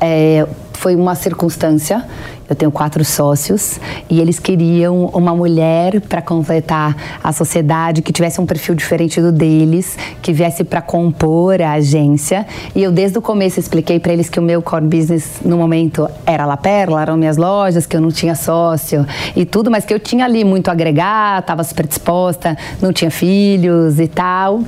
É, 0.00 0.46
foi 0.76 0.94
uma 0.94 1.14
circunstância. 1.14 2.04
Eu 2.48 2.54
tenho 2.54 2.70
quatro 2.70 3.04
sócios 3.04 3.80
e 4.08 4.20
eles 4.20 4.38
queriam 4.38 5.06
uma 5.06 5.34
mulher 5.34 6.00
para 6.00 6.22
completar 6.22 6.94
a 7.22 7.32
sociedade 7.32 8.02
que 8.02 8.12
tivesse 8.12 8.40
um 8.40 8.46
perfil 8.46 8.74
diferente 8.76 9.20
do 9.20 9.32
deles, 9.32 9.98
que 10.22 10.32
viesse 10.32 10.62
para 10.62 10.80
compor 10.80 11.60
a 11.60 11.72
agência. 11.72 12.46
E 12.72 12.82
eu 12.82 12.92
desde 12.92 13.18
o 13.18 13.22
começo 13.22 13.58
expliquei 13.58 13.98
para 13.98 14.12
eles 14.12 14.28
que 14.28 14.38
o 14.38 14.42
meu 14.42 14.62
core 14.62 14.86
business 14.86 15.40
no 15.44 15.56
momento 15.56 16.08
era 16.24 16.46
La 16.46 16.56
Perla, 16.56 17.02
eram 17.02 17.16
minhas 17.16 17.36
lojas, 17.36 17.84
que 17.84 17.96
eu 17.96 18.00
não 18.00 18.12
tinha 18.12 18.36
sócio 18.36 19.04
e 19.34 19.44
tudo, 19.44 19.68
mas 19.68 19.84
que 19.84 19.92
eu 19.92 19.98
tinha 19.98 20.24
ali 20.24 20.44
muito 20.44 20.68
a 20.68 20.72
agregar, 20.72 21.40
estava 21.40 21.64
super 21.64 21.86
disposta, 21.86 22.56
não 22.80 22.92
tinha 22.92 23.10
filhos 23.10 23.98
e 23.98 24.06
tal. 24.06 24.60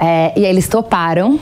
É, 0.00 0.32
e 0.34 0.46
aí 0.46 0.50
eles 0.50 0.66
toparam. 0.66 1.38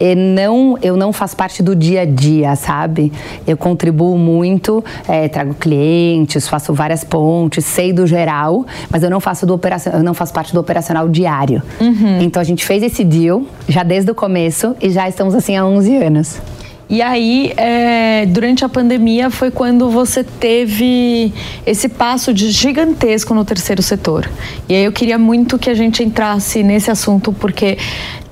E 0.00 0.14
não, 0.14 0.78
eu 0.80 0.96
não 0.96 1.12
faço 1.12 1.36
parte 1.36 1.62
do 1.62 1.74
dia 1.74 2.02
a 2.02 2.04
dia, 2.04 2.54
sabe? 2.56 3.12
Eu 3.46 3.56
contribuo 3.56 4.16
muito, 4.16 4.84
eh, 5.08 5.28
trago 5.28 5.54
clientes, 5.54 6.48
faço 6.48 6.72
várias 6.72 7.02
pontes, 7.02 7.64
sei 7.64 7.92
do 7.92 8.06
geral, 8.06 8.64
mas 8.90 9.02
eu 9.02 9.10
não 9.10 9.20
faço 9.20 9.44
do 9.44 9.54
operacion, 9.54 9.92
eu 9.92 10.02
não 10.02 10.14
faço 10.14 10.32
parte 10.32 10.52
do 10.54 10.60
operacional 10.60 11.08
diário. 11.08 11.62
Então 12.22 12.40
a 12.40 12.44
gente 12.44 12.64
fez 12.64 12.82
esse 12.82 13.04
deal 13.04 13.42
já 13.68 13.82
desde 13.82 14.10
o 14.10 14.14
começo 14.14 14.76
e 14.80 14.90
já 14.90 15.08
estamos 15.08 15.34
assim 15.34 15.56
há 15.56 15.66
11 15.66 15.96
anos. 15.96 16.40
E 16.90 17.02
aí, 17.02 17.52
é, 17.58 18.24
durante 18.24 18.64
a 18.64 18.68
pandemia, 18.68 19.28
foi 19.28 19.50
quando 19.50 19.90
você 19.90 20.24
teve 20.24 21.34
esse 21.66 21.86
passo 21.86 22.32
de 22.32 22.50
gigantesco 22.50 23.34
no 23.34 23.44
terceiro 23.44 23.82
setor. 23.82 24.28
E 24.66 24.74
aí 24.74 24.84
eu 24.84 24.92
queria 24.92 25.18
muito 25.18 25.58
que 25.58 25.68
a 25.68 25.74
gente 25.74 26.02
entrasse 26.02 26.62
nesse 26.62 26.90
assunto, 26.90 27.30
porque, 27.30 27.76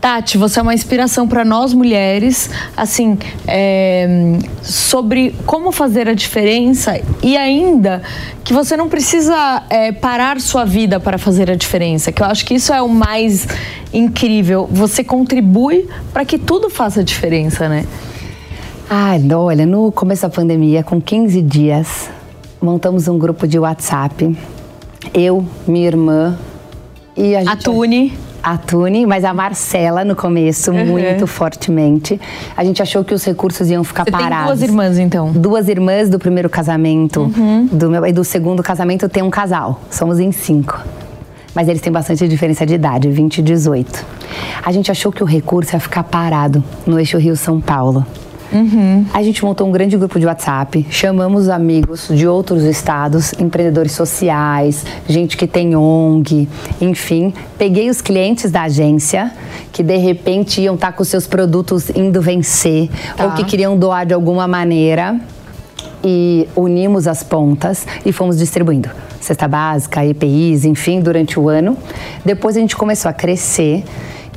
Tati, 0.00 0.38
você 0.38 0.58
é 0.58 0.62
uma 0.62 0.72
inspiração 0.72 1.28
para 1.28 1.44
nós 1.44 1.74
mulheres, 1.74 2.48
assim, 2.74 3.18
é, 3.46 4.38
sobre 4.62 5.34
como 5.44 5.70
fazer 5.70 6.08
a 6.08 6.14
diferença 6.14 6.98
e 7.22 7.36
ainda 7.36 8.00
que 8.42 8.54
você 8.54 8.74
não 8.74 8.88
precisa 8.88 9.64
é, 9.68 9.92
parar 9.92 10.40
sua 10.40 10.64
vida 10.64 10.98
para 10.98 11.18
fazer 11.18 11.50
a 11.50 11.56
diferença, 11.56 12.10
que 12.10 12.22
eu 12.22 12.26
acho 12.26 12.46
que 12.46 12.54
isso 12.54 12.72
é 12.72 12.80
o 12.80 12.88
mais 12.88 13.46
incrível. 13.92 14.66
Você 14.72 15.04
contribui 15.04 15.86
para 16.10 16.24
que 16.24 16.38
tudo 16.38 16.70
faça 16.70 17.04
diferença, 17.04 17.68
né? 17.68 17.84
Ai, 18.88 19.20
olha, 19.32 19.66
no 19.66 19.90
começo 19.90 20.22
da 20.22 20.28
pandemia, 20.28 20.82
com 20.82 21.00
15 21.00 21.42
dias, 21.42 22.08
montamos 22.60 23.08
um 23.08 23.18
grupo 23.18 23.46
de 23.46 23.58
WhatsApp. 23.58 24.36
Eu, 25.12 25.44
minha 25.66 25.86
irmã 25.86 26.38
e 27.16 27.34
a 27.34 27.40
gente. 27.40 27.48
A 27.52 27.56
Tune. 27.56 28.14
A 28.42 28.56
Tune, 28.56 29.04
mas 29.06 29.24
a 29.24 29.34
Marcela 29.34 30.04
no 30.04 30.14
começo, 30.14 30.70
Uhum. 30.70 30.86
muito 30.86 31.26
fortemente. 31.26 32.20
A 32.56 32.62
gente 32.62 32.80
achou 32.80 33.02
que 33.02 33.12
os 33.12 33.24
recursos 33.24 33.68
iam 33.70 33.82
ficar 33.82 34.04
Você 34.04 34.12
tem 34.12 34.20
parados. 34.20 34.46
duas 34.46 34.62
irmãs, 34.62 34.98
então? 34.98 35.32
Duas 35.32 35.68
irmãs 35.68 36.08
do 36.08 36.18
primeiro 36.18 36.48
casamento. 36.48 37.22
Uhum. 37.36 37.66
Do 37.66 37.90
meu, 37.90 38.06
e 38.06 38.12
do 38.12 38.22
segundo 38.22 38.62
casamento 38.62 39.08
tem 39.08 39.22
um 39.22 39.30
casal. 39.30 39.80
Somos 39.90 40.20
em 40.20 40.30
cinco. 40.32 40.80
mas 41.54 41.68
eles 41.68 41.80
têm 41.80 41.90
bastante 41.90 42.28
diferença 42.28 42.66
de 42.66 42.74
idade, 42.74 43.08
20 43.08 43.38
e 43.38 43.42
18. 43.42 44.04
A 44.62 44.70
gente 44.70 44.90
achou 44.90 45.10
que 45.10 45.22
o 45.22 45.26
recurso 45.26 45.74
ia 45.74 45.80
ficar 45.80 46.02
parado 46.04 46.62
no 46.86 46.98
eixo 47.00 47.16
Rio-São 47.16 47.62
Paulo. 47.62 48.04
Uhum. 48.56 49.04
A 49.12 49.22
gente 49.22 49.44
montou 49.44 49.68
um 49.68 49.70
grande 49.70 49.96
grupo 49.98 50.18
de 50.18 50.24
WhatsApp, 50.24 50.86
chamamos 50.88 51.48
amigos 51.50 52.08
de 52.10 52.26
outros 52.26 52.62
estados, 52.62 53.34
empreendedores 53.34 53.92
sociais, 53.92 54.84
gente 55.06 55.36
que 55.36 55.46
tem 55.46 55.76
ONG, 55.76 56.48
enfim. 56.80 57.34
Peguei 57.58 57.90
os 57.90 58.00
clientes 58.00 58.50
da 58.50 58.62
agência 58.62 59.30
que 59.72 59.82
de 59.82 59.96
repente 59.98 60.62
iam 60.62 60.74
estar 60.74 60.92
com 60.92 61.04
seus 61.04 61.26
produtos 61.26 61.90
indo 61.90 62.22
vencer 62.22 62.88
tá. 63.14 63.26
ou 63.26 63.32
que 63.32 63.44
queriam 63.44 63.76
doar 63.78 64.06
de 64.06 64.14
alguma 64.14 64.48
maneira 64.48 65.20
e 66.02 66.48
unimos 66.56 67.06
as 67.06 67.22
pontas 67.22 67.86
e 68.06 68.12
fomos 68.12 68.38
distribuindo. 68.38 68.88
Cesta 69.20 69.46
básica, 69.46 70.04
EPIs, 70.04 70.64
enfim, 70.64 71.00
durante 71.00 71.38
o 71.38 71.48
ano. 71.48 71.76
Depois 72.24 72.56
a 72.56 72.60
gente 72.60 72.76
começou 72.76 73.10
a 73.10 73.12
crescer 73.12 73.84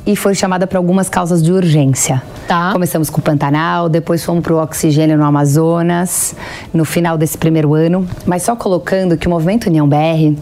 e 0.06 0.16
foi 0.16 0.34
chamada 0.34 0.66
para 0.66 0.78
algumas 0.78 1.08
causas 1.08 1.42
de 1.42 1.52
urgência. 1.52 2.22
Tá. 2.46 2.72
Começamos 2.72 3.10
com 3.10 3.20
o 3.20 3.22
Pantanal, 3.22 3.88
depois 3.88 4.24
fomos 4.24 4.42
para 4.42 4.54
o 4.54 4.62
oxigênio 4.62 5.16
no 5.16 5.24
Amazonas, 5.24 6.34
no 6.72 6.84
final 6.84 7.16
desse 7.16 7.36
primeiro 7.38 7.74
ano. 7.74 8.06
Mas 8.26 8.42
só 8.42 8.56
colocando 8.56 9.16
que 9.16 9.26
o 9.26 9.30
Movimento 9.30 9.66
União 9.66 9.88
BR, 9.88 10.36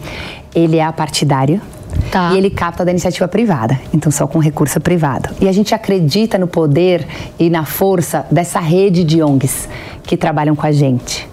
ele 0.55 0.77
é 0.77 0.83
apartidário, 0.83 1.61
Tá. 2.11 2.33
E 2.33 2.37
ele 2.37 2.49
capta 2.49 2.83
da 2.85 2.91
iniciativa 2.91 3.27
privada, 3.27 3.79
então 3.93 4.11
só 4.11 4.25
com 4.25 4.39
recurso 4.39 4.79
privado. 4.79 5.29
E 5.39 5.47
a 5.47 5.51
gente 5.51 5.75
acredita 5.75 6.37
no 6.37 6.47
poder 6.47 7.05
e 7.37 7.49
na 7.49 7.65
força 7.65 8.25
dessa 8.31 8.59
rede 8.59 9.03
de 9.03 9.21
ONGs 9.21 9.67
que 10.03 10.17
trabalham 10.17 10.55
com 10.55 10.65
a 10.65 10.71
gente. 10.71 11.27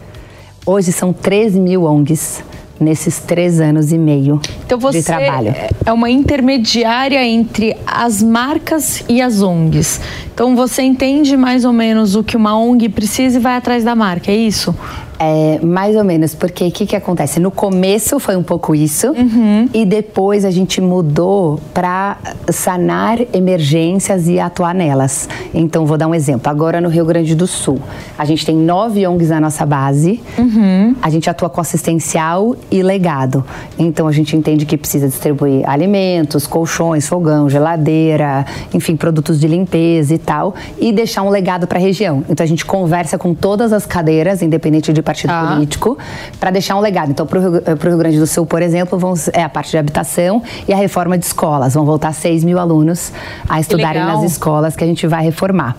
Hoje 0.64 0.92
são 0.92 1.12
13 1.12 1.60
mil 1.60 1.84
ONGs 1.84 2.42
nesses 2.78 3.18
três 3.18 3.60
anos 3.60 3.92
e 3.92 3.98
meio 3.98 4.40
então 4.64 4.78
de 4.90 5.02
trabalho. 5.02 5.54
É 5.84 5.92
uma 5.92 6.10
intermediária 6.10 7.24
entre 7.24 7.76
as 7.86 8.22
marcas 8.22 9.04
e 9.08 9.20
as 9.20 9.42
ONGs. 9.42 10.00
Então 10.34 10.54
você 10.54 10.82
entende 10.82 11.36
mais 11.36 11.64
ou 11.64 11.72
menos 11.72 12.14
o 12.14 12.22
que 12.22 12.36
uma 12.36 12.58
ONG 12.58 12.88
precisa 12.88 13.38
e 13.38 13.40
vai 13.40 13.56
atrás 13.56 13.82
da 13.82 13.94
marca, 13.94 14.30
é 14.30 14.36
isso? 14.36 14.74
É, 15.18 15.58
mais 15.64 15.96
ou 15.96 16.04
menos, 16.04 16.34
porque 16.34 16.66
o 16.66 16.70
que, 16.70 16.86
que 16.86 16.96
acontece? 16.96 17.40
No 17.40 17.50
começo 17.50 18.18
foi 18.18 18.36
um 18.36 18.42
pouco 18.42 18.74
isso, 18.74 19.08
uhum. 19.12 19.68
e 19.72 19.84
depois 19.84 20.44
a 20.44 20.50
gente 20.50 20.80
mudou 20.80 21.58
para 21.72 22.18
sanar 22.50 23.18
emergências 23.32 24.28
e 24.28 24.38
atuar 24.38 24.74
nelas. 24.74 25.28
Então, 25.54 25.86
vou 25.86 25.96
dar 25.96 26.06
um 26.06 26.14
exemplo. 26.14 26.50
Agora 26.50 26.80
no 26.80 26.88
Rio 26.88 27.04
Grande 27.06 27.34
do 27.34 27.46
Sul, 27.46 27.80
a 28.18 28.24
gente 28.24 28.44
tem 28.44 28.54
nove 28.54 29.06
ONGs 29.06 29.30
na 29.30 29.40
nossa 29.40 29.64
base, 29.64 30.20
uhum. 30.38 30.94
a 31.00 31.08
gente 31.08 31.30
atua 31.30 31.48
com 31.48 31.60
assistencial 31.60 32.54
e 32.70 32.82
legado. 32.82 33.44
Então, 33.78 34.06
a 34.06 34.12
gente 34.12 34.36
entende 34.36 34.66
que 34.66 34.76
precisa 34.76 35.08
distribuir 35.08 35.68
alimentos, 35.68 36.46
colchões, 36.46 37.08
fogão, 37.08 37.48
geladeira, 37.48 38.44
enfim, 38.74 38.96
produtos 38.96 39.40
de 39.40 39.48
limpeza 39.48 40.14
e 40.14 40.18
tal, 40.18 40.54
e 40.78 40.92
deixar 40.92 41.22
um 41.22 41.30
legado 41.30 41.66
para 41.66 41.78
a 41.78 41.82
região. 41.82 42.22
Então, 42.28 42.44
a 42.44 42.46
gente 42.46 42.66
conversa 42.66 43.16
com 43.16 43.32
todas 43.34 43.72
as 43.72 43.86
cadeiras, 43.86 44.42
independente 44.42 44.92
de 44.92 45.05
partido 45.06 45.30
ah. 45.30 45.54
político, 45.54 45.96
para 46.38 46.50
deixar 46.50 46.76
um 46.76 46.80
legado. 46.80 47.10
Então, 47.10 47.24
para 47.24 47.38
o 47.38 47.42
Rio, 47.42 47.62
Rio, 47.80 47.98
Grande 47.98 48.18
do 48.18 48.26
Sul, 48.26 48.44
por 48.44 48.60
exemplo, 48.60 48.98
é 49.32 49.42
a 49.42 49.48
parte 49.48 49.70
de 49.70 49.78
habitação 49.78 50.42
e 50.66 50.72
a 50.72 50.76
reforma 50.76 51.16
de 51.16 51.24
escolas. 51.24 51.74
Vão 51.74 51.86
voltar 51.86 52.12
6 52.12 52.42
mil 52.44 52.58
alunos 52.58 53.12
a 53.48 53.60
estudarem 53.60 54.04
nas 54.04 54.22
escolas 54.24 54.74
que 54.74 54.82
a 54.82 54.86
gente 54.86 55.06
vai 55.06 55.24
reformar. 55.24 55.76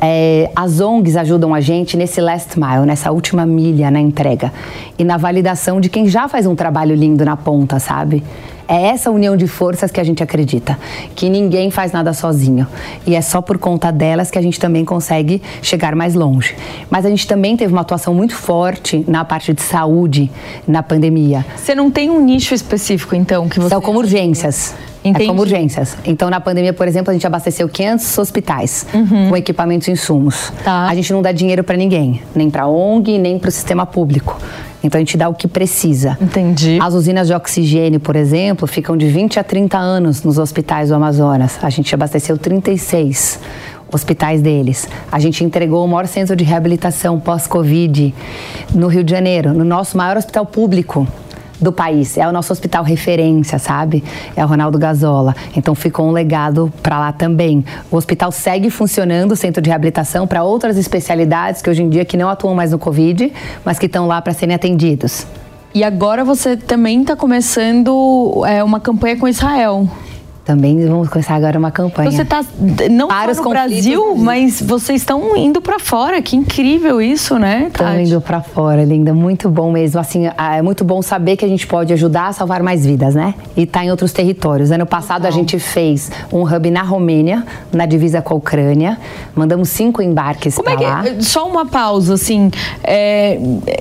É, 0.00 0.50
as 0.56 0.80
ONGs 0.80 1.16
ajudam 1.16 1.54
a 1.54 1.60
gente 1.60 1.96
nesse 1.96 2.20
last 2.20 2.58
mile, 2.58 2.86
nessa 2.86 3.12
última 3.12 3.44
milha 3.44 3.90
na 3.90 4.00
entrega 4.00 4.52
e 4.98 5.04
na 5.04 5.16
validação 5.16 5.80
de 5.80 5.88
quem 5.88 6.08
já 6.08 6.26
faz 6.26 6.46
um 6.46 6.54
trabalho 6.54 6.94
lindo 6.94 7.24
na 7.24 7.36
ponta, 7.36 7.78
sabe? 7.78 8.24
É 8.68 8.86
essa 8.86 9.10
união 9.10 9.36
de 9.36 9.46
forças 9.46 9.90
que 9.90 10.00
a 10.00 10.04
gente 10.04 10.22
acredita, 10.22 10.78
que 11.14 11.28
ninguém 11.28 11.70
faz 11.70 11.92
nada 11.92 12.12
sozinho. 12.12 12.66
E 13.06 13.14
é 13.14 13.20
só 13.20 13.40
por 13.40 13.58
conta 13.58 13.90
delas 13.90 14.30
que 14.30 14.38
a 14.38 14.42
gente 14.42 14.58
também 14.58 14.84
consegue 14.84 15.42
chegar 15.62 15.94
mais 15.94 16.14
longe. 16.14 16.56
Mas 16.90 17.04
a 17.04 17.10
gente 17.10 17.26
também 17.26 17.56
teve 17.56 17.72
uma 17.72 17.82
atuação 17.82 18.14
muito 18.14 18.34
forte 18.34 19.04
na 19.06 19.24
parte 19.24 19.52
de 19.52 19.62
saúde 19.62 20.30
na 20.66 20.82
pandemia. 20.82 21.44
Você 21.56 21.74
não 21.74 21.90
tem 21.90 22.10
um 22.10 22.20
nicho 22.22 22.54
específico, 22.54 23.14
então, 23.14 23.48
que 23.48 23.60
você. 23.60 23.68
São 23.68 23.80
como 23.80 23.98
urgências. 23.98 24.74
Entendi. 25.04 25.24
É 25.24 25.28
como 25.28 25.42
urgências. 25.42 25.96
Então, 26.06 26.30
na 26.30 26.40
pandemia, 26.40 26.72
por 26.72 26.88
exemplo, 26.88 27.10
a 27.10 27.12
gente 27.12 27.26
abasteceu 27.26 27.68
500 27.68 28.18
hospitais 28.18 28.86
uhum. 28.94 29.28
com 29.28 29.36
equipamentos 29.36 29.86
e 29.86 29.90
insumos. 29.90 30.50
Tá. 30.64 30.88
A 30.88 30.94
gente 30.94 31.12
não 31.12 31.20
dá 31.20 31.30
dinheiro 31.30 31.62
para 31.62 31.76
ninguém, 31.76 32.22
nem 32.34 32.48
para 32.48 32.66
ONG, 32.66 33.18
nem 33.18 33.38
para 33.38 33.48
o 33.48 33.52
sistema 33.52 33.84
público. 33.84 34.38
Então 34.84 34.98
a 34.98 35.00
gente 35.00 35.16
dá 35.16 35.28
o 35.28 35.34
que 35.34 35.48
precisa. 35.48 36.16
Entendi. 36.20 36.78
As 36.80 36.92
usinas 36.92 37.26
de 37.26 37.34
oxigênio, 37.34 37.98
por 37.98 38.14
exemplo, 38.14 38.68
ficam 38.68 38.96
de 38.96 39.08
20 39.08 39.40
a 39.40 39.44
30 39.44 39.78
anos 39.78 40.22
nos 40.22 40.36
hospitais 40.36 40.90
do 40.90 40.94
Amazonas. 40.94 41.58
A 41.62 41.70
gente 41.70 41.92
abasteceu 41.94 42.36
36 42.36 43.40
hospitais 43.90 44.42
deles. 44.42 44.86
A 45.10 45.18
gente 45.18 45.42
entregou 45.42 45.84
o 45.84 45.88
maior 45.88 46.06
centro 46.06 46.36
de 46.36 46.44
reabilitação 46.44 47.18
pós-Covid 47.18 48.14
no 48.74 48.88
Rio 48.88 49.02
de 49.02 49.10
Janeiro, 49.10 49.54
no 49.54 49.64
nosso 49.64 49.96
maior 49.96 50.18
hospital 50.18 50.44
público 50.44 51.08
do 51.60 51.72
país. 51.72 52.16
É 52.18 52.26
o 52.28 52.32
nosso 52.32 52.52
hospital 52.52 52.84
referência, 52.84 53.58
sabe? 53.58 54.02
É 54.36 54.44
o 54.44 54.48
Ronaldo 54.48 54.78
Gazola. 54.78 55.34
Então 55.56 55.74
ficou 55.74 56.06
um 56.06 56.10
legado 56.10 56.72
para 56.82 56.98
lá 56.98 57.12
também. 57.12 57.64
O 57.90 57.96
hospital 57.96 58.30
segue 58.32 58.70
funcionando, 58.70 59.32
o 59.32 59.36
centro 59.36 59.62
de 59.62 59.70
reabilitação, 59.70 60.26
para 60.26 60.42
outras 60.42 60.76
especialidades 60.76 61.62
que 61.62 61.70
hoje 61.70 61.82
em 61.82 61.88
dia 61.88 62.04
que 62.04 62.16
não 62.16 62.28
atuam 62.28 62.54
mais 62.54 62.72
no 62.72 62.78
Covid, 62.78 63.32
mas 63.64 63.78
que 63.78 63.86
estão 63.86 64.06
lá 64.06 64.20
para 64.20 64.32
serem 64.32 64.54
atendidos. 64.54 65.26
E 65.74 65.82
agora 65.82 66.24
você 66.24 66.56
também 66.56 67.02
está 67.02 67.16
começando 67.16 68.44
é, 68.46 68.62
uma 68.62 68.78
campanha 68.78 69.16
com 69.16 69.26
Israel. 69.26 69.88
Também 70.44 70.86
vamos 70.86 71.08
começar 71.08 71.36
agora 71.36 71.58
uma 71.58 71.70
campanha. 71.70 72.10
Você 72.10 72.20
está 72.20 72.44
não 72.90 73.08
para 73.08 73.34
só 73.34 73.42
no 73.42 73.48
Brasil, 73.48 74.14
mas 74.14 74.60
vocês 74.60 75.00
estão 75.00 75.34
indo 75.34 75.62
para 75.62 75.78
fora. 75.78 76.20
Que 76.20 76.36
incrível 76.36 77.00
isso, 77.00 77.38
né? 77.38 77.68
Estão 77.68 77.98
indo 77.98 78.20
para 78.20 78.42
fora, 78.42 78.84
linda. 78.84 79.14
Muito 79.14 79.48
bom 79.48 79.72
mesmo. 79.72 79.98
Assim, 79.98 80.26
é 80.26 80.60
muito 80.60 80.84
bom 80.84 81.00
saber 81.00 81.38
que 81.38 81.46
a 81.46 81.48
gente 81.48 81.66
pode 81.66 81.94
ajudar 81.94 82.26
a 82.26 82.32
salvar 82.34 82.62
mais 82.62 82.84
vidas, 82.84 83.14
né? 83.14 83.34
E 83.56 83.64
tá 83.64 83.82
em 83.82 83.90
outros 83.90 84.12
territórios. 84.12 84.70
Ano 84.70 84.84
passado 84.84 85.24
a 85.24 85.30
gente 85.30 85.58
fez 85.58 86.10
um 86.30 86.42
hub 86.42 86.70
na 86.70 86.82
Romênia, 86.82 87.46
na 87.72 87.86
divisa 87.86 88.20
com 88.20 88.34
a 88.34 88.36
Ucrânia. 88.36 88.98
Mandamos 89.34 89.70
cinco 89.70 90.02
embarques 90.02 90.58
para 90.58 90.72
é 90.74 90.76
lá. 90.76 91.04
Só 91.20 91.48
uma 91.48 91.64
pausa, 91.64 92.14
assim. 92.14 92.50
É, 92.82 93.38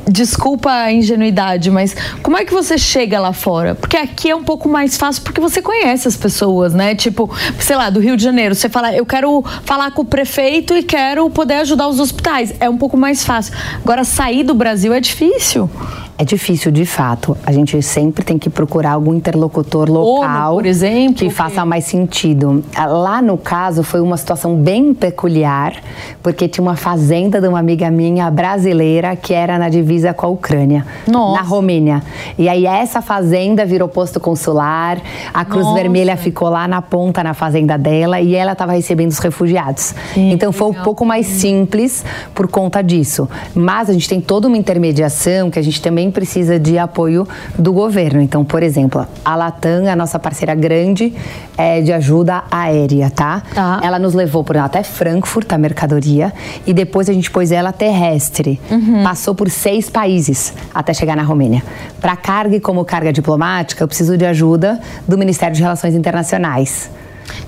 desculpa 0.10 0.72
a 0.72 0.94
ingenuidade, 0.94 1.70
mas 1.70 1.94
como 2.22 2.38
é 2.38 2.46
que 2.46 2.54
você 2.54 2.78
chega 2.78 3.20
lá 3.20 3.34
fora? 3.34 3.76
Porque 3.76 3.98
aqui 3.98 4.30
é 4.30 4.36
um 4.36 4.46
pouco 4.46 4.70
mais 4.70 4.96
fácil 4.96 5.24
porque 5.24 5.42
você 5.42 5.62
conhece 5.62 6.08
as 6.08 6.16
pessoas 6.16 6.53
pessoas, 6.54 6.74
né? 6.74 6.96
Tipo, 6.96 7.30
sei 7.60 7.76
lá, 7.76 7.90
do 7.90 8.00
Rio 8.00 8.16
de 8.16 8.24
Janeiro, 8.24 8.54
você 8.54 8.70
fala, 8.70 8.94
eu 8.94 9.06
quero 9.06 9.44
falar 9.66 9.92
com 9.92 10.04
o 10.04 10.06
prefeito 10.06 10.74
e 10.74 10.84
quero 10.84 11.30
poder 11.30 11.56
ajudar 11.56 11.88
os 11.88 12.00
hospitais. 12.00 12.54
É 12.60 12.70
um 12.70 12.78
pouco 12.78 12.96
mais 12.96 13.26
fácil. 13.26 13.54
Agora, 13.84 14.04
sair 14.04 14.44
do 14.44 14.54
Brasil 14.54 14.94
é 14.94 15.00
difícil. 15.00 15.70
É 16.16 16.24
difícil, 16.24 16.72
de 16.72 16.86
fato. 16.86 17.36
A 17.44 17.52
gente 17.52 17.82
sempre 17.82 18.24
tem 18.24 18.38
que 18.38 18.50
procurar 18.50 18.92
algum 18.92 19.16
interlocutor 19.16 19.90
local, 19.90 20.52
ONU, 20.52 20.62
por 20.62 20.66
exemplo, 20.68 21.16
que 21.16 21.30
faça 21.30 21.66
mais 21.66 21.86
sentido. 21.86 22.64
Ah, 22.76 22.86
lá 22.86 23.22
no 23.22 23.36
caso 23.36 23.82
foi 23.84 24.00
uma 24.00 24.16
situação 24.16 24.56
bem 24.56 24.94
peculiar, 24.94 25.74
porque 26.22 26.48
tinha 26.48 26.62
uma 26.62 26.76
fazenda 26.76 27.42
de 27.42 27.48
uma 27.48 27.58
amiga 27.58 27.90
minha 27.90 28.30
brasileira 28.30 29.16
que 29.16 29.34
era 29.34 29.58
na 29.58 29.70
divisa 29.70 30.14
com 30.14 30.28
a 30.28 30.30
Ucrânia, 30.30 30.86
Nossa. 31.08 31.42
na 31.42 31.48
Romênia. 31.48 32.04
E 32.38 32.48
aí 32.48 32.68
essa 32.68 33.02
fazenda 33.02 33.66
virou 33.66 33.88
posto 33.88 34.20
consular, 34.20 35.02
a 35.34 35.44
Cruz 35.44 35.66
Nossa. 35.66 35.80
Vermelha 35.80 36.16
ficou 36.16 36.48
lá 36.48 36.68
na 36.68 36.82
ponta 36.82 37.24
na 37.24 37.34
fazenda 37.34 37.76
dela 37.76 38.22
e 38.22 38.36
ela 38.36 38.52
estava 38.52 38.74
recebendo 38.74 39.10
os 39.10 39.18
refugiados. 39.18 39.96
Sim, 40.14 40.32
então 40.32 40.52
foi 40.52 40.68
um 40.68 40.74
pouco 40.74 41.04
mais 41.04 41.26
simples 41.26 42.06
por 42.36 42.48
conta 42.48 42.84
disso. 42.84 43.28
Mas 43.56 43.90
a 43.90 43.94
gente 43.94 44.08
tem 44.08 44.22
toda 44.22 44.48
uma 44.48 44.58
intermediação 44.58 45.50
que 45.50 45.58
a 45.58 45.62
gente 45.62 45.82
também 45.82 46.03
também 46.04 46.12
precisa 46.12 46.60
de 46.60 46.78
apoio 46.78 47.28
do 47.58 47.72
governo. 47.72 48.22
Então, 48.22 48.44
por 48.44 48.62
exemplo, 48.62 49.06
a 49.24 49.36
Latam, 49.36 49.88
a 49.90 49.96
nossa 49.96 50.20
parceira 50.20 50.54
grande 50.54 51.14
é 51.58 51.82
de 51.82 51.94
ajuda 51.94 52.44
aérea, 52.52 53.10
tá? 53.10 53.44
tá. 53.54 53.80
Ela 53.84 54.00
nos 54.00 54.14
levou 54.14 54.44
por 54.44 54.58
até 54.58 54.84
Frankfurt, 54.84 55.52
a 55.52 55.58
mercadoria, 55.58 56.34
e 56.66 56.74
depois 56.74 57.10
a 57.10 57.14
gente 57.14 57.32
pôs 57.32 57.52
ela 57.52 57.72
terrestre. 57.72 58.60
Uhum. 58.70 59.04
Passou 59.04 59.34
por 59.34 59.50
seis 59.50 59.90
países 59.90 60.54
até 60.74 60.94
chegar 60.94 61.16
na 61.16 61.24
Romênia. 61.24 61.64
Para 62.02 62.16
carga 62.16 62.56
e 62.56 62.60
como 62.60 62.84
carga 62.84 63.14
diplomática, 63.14 63.84
eu 63.84 63.88
preciso 63.88 64.18
de 64.18 64.26
ajuda 64.26 64.80
do 65.08 65.18
Ministério 65.18 65.56
de 65.56 65.62
Relações 65.62 65.96
Internacionais 65.96 66.90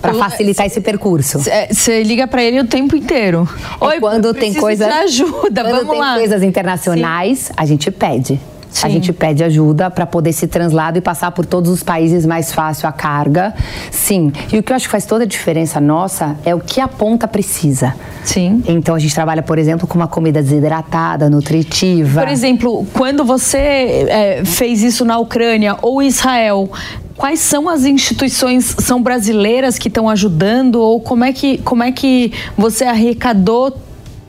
para 0.02 0.14
facilitar 0.14 0.66
esse 0.66 0.82
percurso. 0.82 1.40
Você 1.70 2.04
liga 2.04 2.28
para 2.28 2.44
ele 2.44 2.60
o 2.60 2.66
tempo 2.66 2.96
inteiro. 2.96 3.48
Oi, 3.80 4.00
quando 4.00 4.34
tem 4.34 4.54
coisa 4.54 4.88
ajuda, 4.88 5.64
quando 5.64 5.76
vamos 5.78 5.92
tem 5.92 6.00
lá. 6.00 6.16
coisas 6.16 6.44
internacionais, 6.44 7.40
Sim. 7.40 7.54
a 7.58 7.66
gente 7.66 7.92
pede. 7.92 8.40
Sim. 8.76 8.88
A 8.88 8.90
gente 8.90 9.14
pede 9.14 9.42
ajuda 9.42 9.90
para 9.90 10.06
poder 10.06 10.34
se 10.34 10.48
transladar 10.48 10.98
e 10.98 11.02
passar 11.02 11.32
por 11.32 11.46
todos 11.46 11.72
os 11.72 11.82
países 11.82 12.26
mais 12.26 12.52
fácil 12.52 12.90
a 12.90 12.92
carga. 12.92 13.54
Sim. 13.90 14.34
E 14.52 14.60
o 14.60 14.64
que 14.64 14.74
eu 14.74 14.76
acho 14.76 14.86
que 14.86 14.92
faz 14.92 15.06
toda 15.06 15.24
a 15.24 15.28
diferença 15.28 15.80
nossa 15.80 16.36
é 16.44 16.54
o 16.54 16.60
que 16.60 16.82
a 16.82 16.88
ponta 16.88 17.26
precisa. 17.26 17.96
Sim. 18.26 18.62
Então 18.68 18.94
a 18.94 19.00
gente 19.00 19.16
trabalha, 19.16 19.42
por 19.42 19.58
exemplo, 19.58 19.88
com 19.88 19.96
uma 19.96 20.10
comida 20.10 20.44
desidratada, 20.44 21.30
nutritiva. 21.30 22.20
Por 22.20 22.30
exemplo, 22.30 22.86
quando 22.92 23.24
você 23.24 23.58
é, 23.58 24.42
fez 24.44 24.84
isso 24.84 25.06
na 25.06 25.20
Ucrânia 25.20 25.78
ou 25.82 26.04
Israel, 26.04 26.70
quais 27.16 27.40
são 27.40 27.70
as 27.70 27.86
instituições 27.86 28.76
são 28.80 29.02
brasileiras 29.02 29.80
que 29.80 29.88
estão 29.88 30.10
ajudando 30.10 30.82
ou 30.82 31.00
como 31.00 31.24
é 31.24 31.32
que 31.32 31.60
como 31.60 31.82
é 31.82 31.94
que 31.94 32.34
você 32.58 32.84
arrecadou 32.84 33.78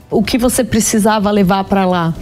o 0.09 0.23
que 0.23 0.39
você 0.39 0.63
precisava 0.63 1.33
levar 1.33 1.65
para 1.65 1.85
lá? 1.85 2.15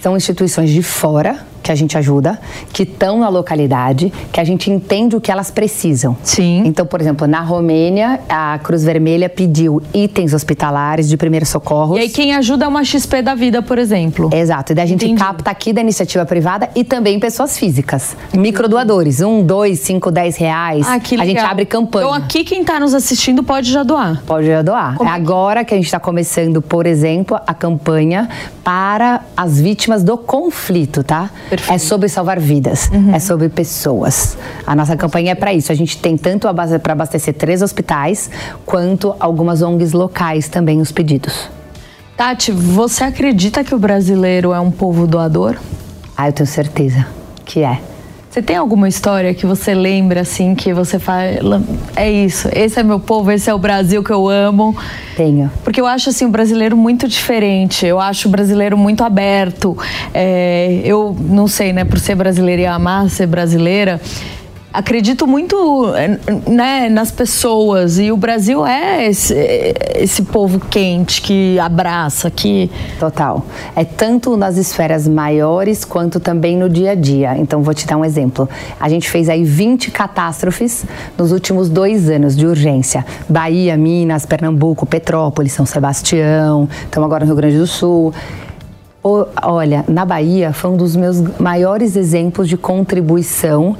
São 0.00 0.16
instituições 0.16 0.70
de 0.70 0.82
fora 0.82 1.46
que 1.68 1.72
a 1.72 1.74
gente 1.74 1.98
ajuda, 1.98 2.40
que 2.72 2.84
estão 2.84 3.20
na 3.20 3.28
localidade, 3.28 4.10
que 4.32 4.40
a 4.40 4.44
gente 4.44 4.70
entende 4.70 5.14
o 5.14 5.20
que 5.20 5.30
elas 5.30 5.50
precisam. 5.50 6.16
Sim. 6.22 6.62
Então, 6.64 6.86
por 6.86 6.98
exemplo, 6.98 7.26
na 7.26 7.40
Romênia, 7.40 8.20
a 8.26 8.58
Cruz 8.62 8.82
Vermelha 8.82 9.28
pediu 9.28 9.82
itens 9.92 10.32
hospitalares 10.32 11.06
de 11.10 11.18
primeiros 11.18 11.50
socorros. 11.50 11.98
E 11.98 12.00
aí 12.00 12.08
quem 12.08 12.34
ajuda 12.34 12.64
é 12.64 12.68
uma 12.68 12.82
XP 12.82 13.20
da 13.20 13.34
vida, 13.34 13.60
por 13.60 13.76
exemplo. 13.76 14.30
Exato. 14.32 14.72
E 14.72 14.74
daí 14.74 14.84
a 14.84 14.88
gente 14.88 15.04
Entendi. 15.04 15.20
capta 15.20 15.50
aqui 15.50 15.74
da 15.74 15.82
iniciativa 15.82 16.24
privada 16.24 16.70
e 16.74 16.82
também 16.82 17.20
pessoas 17.20 17.58
físicas. 17.58 18.16
Microdoadores. 18.32 19.20
Um, 19.20 19.42
dois, 19.42 19.80
cinco, 19.80 20.10
dez 20.10 20.38
reais. 20.38 20.86
Ah, 20.88 20.98
que 20.98 21.18
legal. 21.18 21.26
A 21.26 21.28
gente 21.28 21.50
abre 21.50 21.66
campanha. 21.66 22.06
Então 22.06 22.14
aqui 22.14 22.44
quem 22.44 22.62
está 22.62 22.80
nos 22.80 22.94
assistindo 22.94 23.42
pode 23.42 23.70
já 23.70 23.82
doar. 23.82 24.22
Pode 24.26 24.46
já 24.46 24.62
doar. 24.62 24.96
Como 24.96 25.10
é 25.10 25.12
agora 25.12 25.66
que 25.66 25.74
a 25.74 25.76
gente 25.76 25.86
está 25.86 26.00
começando, 26.00 26.62
por 26.62 26.86
exemplo, 26.86 27.38
a 27.46 27.52
campanha 27.52 28.26
para 28.64 29.20
as 29.36 29.60
vítimas 29.60 30.02
do 30.02 30.16
conflito, 30.16 31.02
tá? 31.02 31.28
Perfeito. 31.50 31.57
É 31.68 31.78
sobre 31.78 32.08
salvar 32.08 32.38
vidas, 32.38 32.88
uhum. 32.92 33.14
é 33.14 33.18
sobre 33.18 33.48
pessoas. 33.48 34.36
A 34.66 34.74
nossa 34.76 34.96
campanha 34.96 35.32
é 35.32 35.34
para 35.34 35.52
isso. 35.52 35.72
A 35.72 35.74
gente 35.74 35.98
tem 35.98 36.16
tanto 36.16 36.46
para 36.82 36.92
abastecer 36.92 37.34
três 37.34 37.62
hospitais, 37.62 38.30
quanto 38.64 39.14
algumas 39.18 39.62
ONGs 39.62 39.92
locais 39.92 40.48
também 40.48 40.80
os 40.80 40.92
pedidos. 40.92 41.50
Tati, 42.16 42.52
você 42.52 43.04
acredita 43.04 43.62
que 43.62 43.74
o 43.74 43.78
brasileiro 43.78 44.52
é 44.52 44.60
um 44.60 44.70
povo 44.70 45.06
doador? 45.06 45.56
Ah, 46.16 46.28
eu 46.28 46.32
tenho 46.32 46.46
certeza 46.46 47.06
que 47.44 47.62
é. 47.62 47.80
Você 48.30 48.42
tem 48.42 48.56
alguma 48.56 48.86
história 48.88 49.32
que 49.32 49.46
você 49.46 49.72
lembra 49.74 50.20
assim 50.20 50.54
que 50.54 50.74
você 50.74 50.98
fala, 50.98 51.62
é 51.96 52.10
isso, 52.10 52.48
esse 52.52 52.78
é 52.78 52.82
meu 52.82 53.00
povo, 53.00 53.30
esse 53.30 53.48
é 53.48 53.54
o 53.54 53.58
Brasil 53.58 54.04
que 54.04 54.10
eu 54.10 54.28
amo? 54.28 54.76
Tenho. 55.16 55.50
Porque 55.64 55.80
eu 55.80 55.86
acho 55.86 56.10
assim 56.10 56.26
o 56.26 56.28
brasileiro 56.28 56.76
muito 56.76 57.08
diferente. 57.08 57.86
Eu 57.86 57.98
acho 57.98 58.28
o 58.28 58.30
brasileiro 58.30 58.76
muito 58.76 59.02
aberto. 59.02 59.76
É, 60.12 60.82
eu 60.84 61.16
não 61.18 61.48
sei, 61.48 61.72
né, 61.72 61.84
por 61.84 61.98
ser 61.98 62.14
brasileira 62.14 62.62
e 62.62 62.66
amar 62.66 63.08
ser 63.08 63.26
brasileira, 63.26 63.98
acredito 64.78 65.26
muito 65.26 65.88
né, 66.46 66.88
nas 66.88 67.10
pessoas 67.10 67.98
e 67.98 68.12
o 68.12 68.16
Brasil 68.16 68.64
é 68.64 69.08
esse, 69.08 69.34
esse 69.96 70.22
povo 70.22 70.60
quente 70.60 71.20
que 71.20 71.58
abraça, 71.58 72.30
que 72.30 72.70
total 72.96 73.44
é 73.74 73.84
tanto 73.84 74.36
nas 74.36 74.56
esferas 74.56 75.08
maiores 75.08 75.84
quanto 75.84 76.20
também 76.20 76.56
no 76.56 76.68
dia 76.68 76.92
a 76.92 76.94
dia. 76.94 77.36
Então 77.36 77.60
vou 77.60 77.74
te 77.74 77.88
dar 77.88 77.96
um 77.96 78.04
exemplo. 78.04 78.48
A 78.78 78.88
gente 78.88 79.10
fez 79.10 79.28
aí 79.28 79.42
20 79.42 79.90
catástrofes 79.90 80.86
nos 81.18 81.32
últimos 81.32 81.68
dois 81.68 82.08
anos 82.08 82.36
de 82.36 82.46
urgência: 82.46 83.04
Bahia, 83.28 83.76
Minas, 83.76 84.24
Pernambuco, 84.24 84.86
Petrópolis, 84.86 85.52
São 85.54 85.66
Sebastião. 85.66 86.68
Estamos 86.84 87.04
agora 87.04 87.24
no 87.24 87.32
Rio 87.32 87.36
Grande 87.36 87.58
do 87.58 87.66
Sul. 87.66 88.14
Olha, 89.02 89.84
na 89.88 90.04
Bahia 90.04 90.52
foi 90.52 90.70
um 90.70 90.76
dos 90.76 90.94
meus 90.94 91.20
maiores 91.38 91.96
exemplos 91.96 92.48
de 92.48 92.56
contribuição 92.56 93.76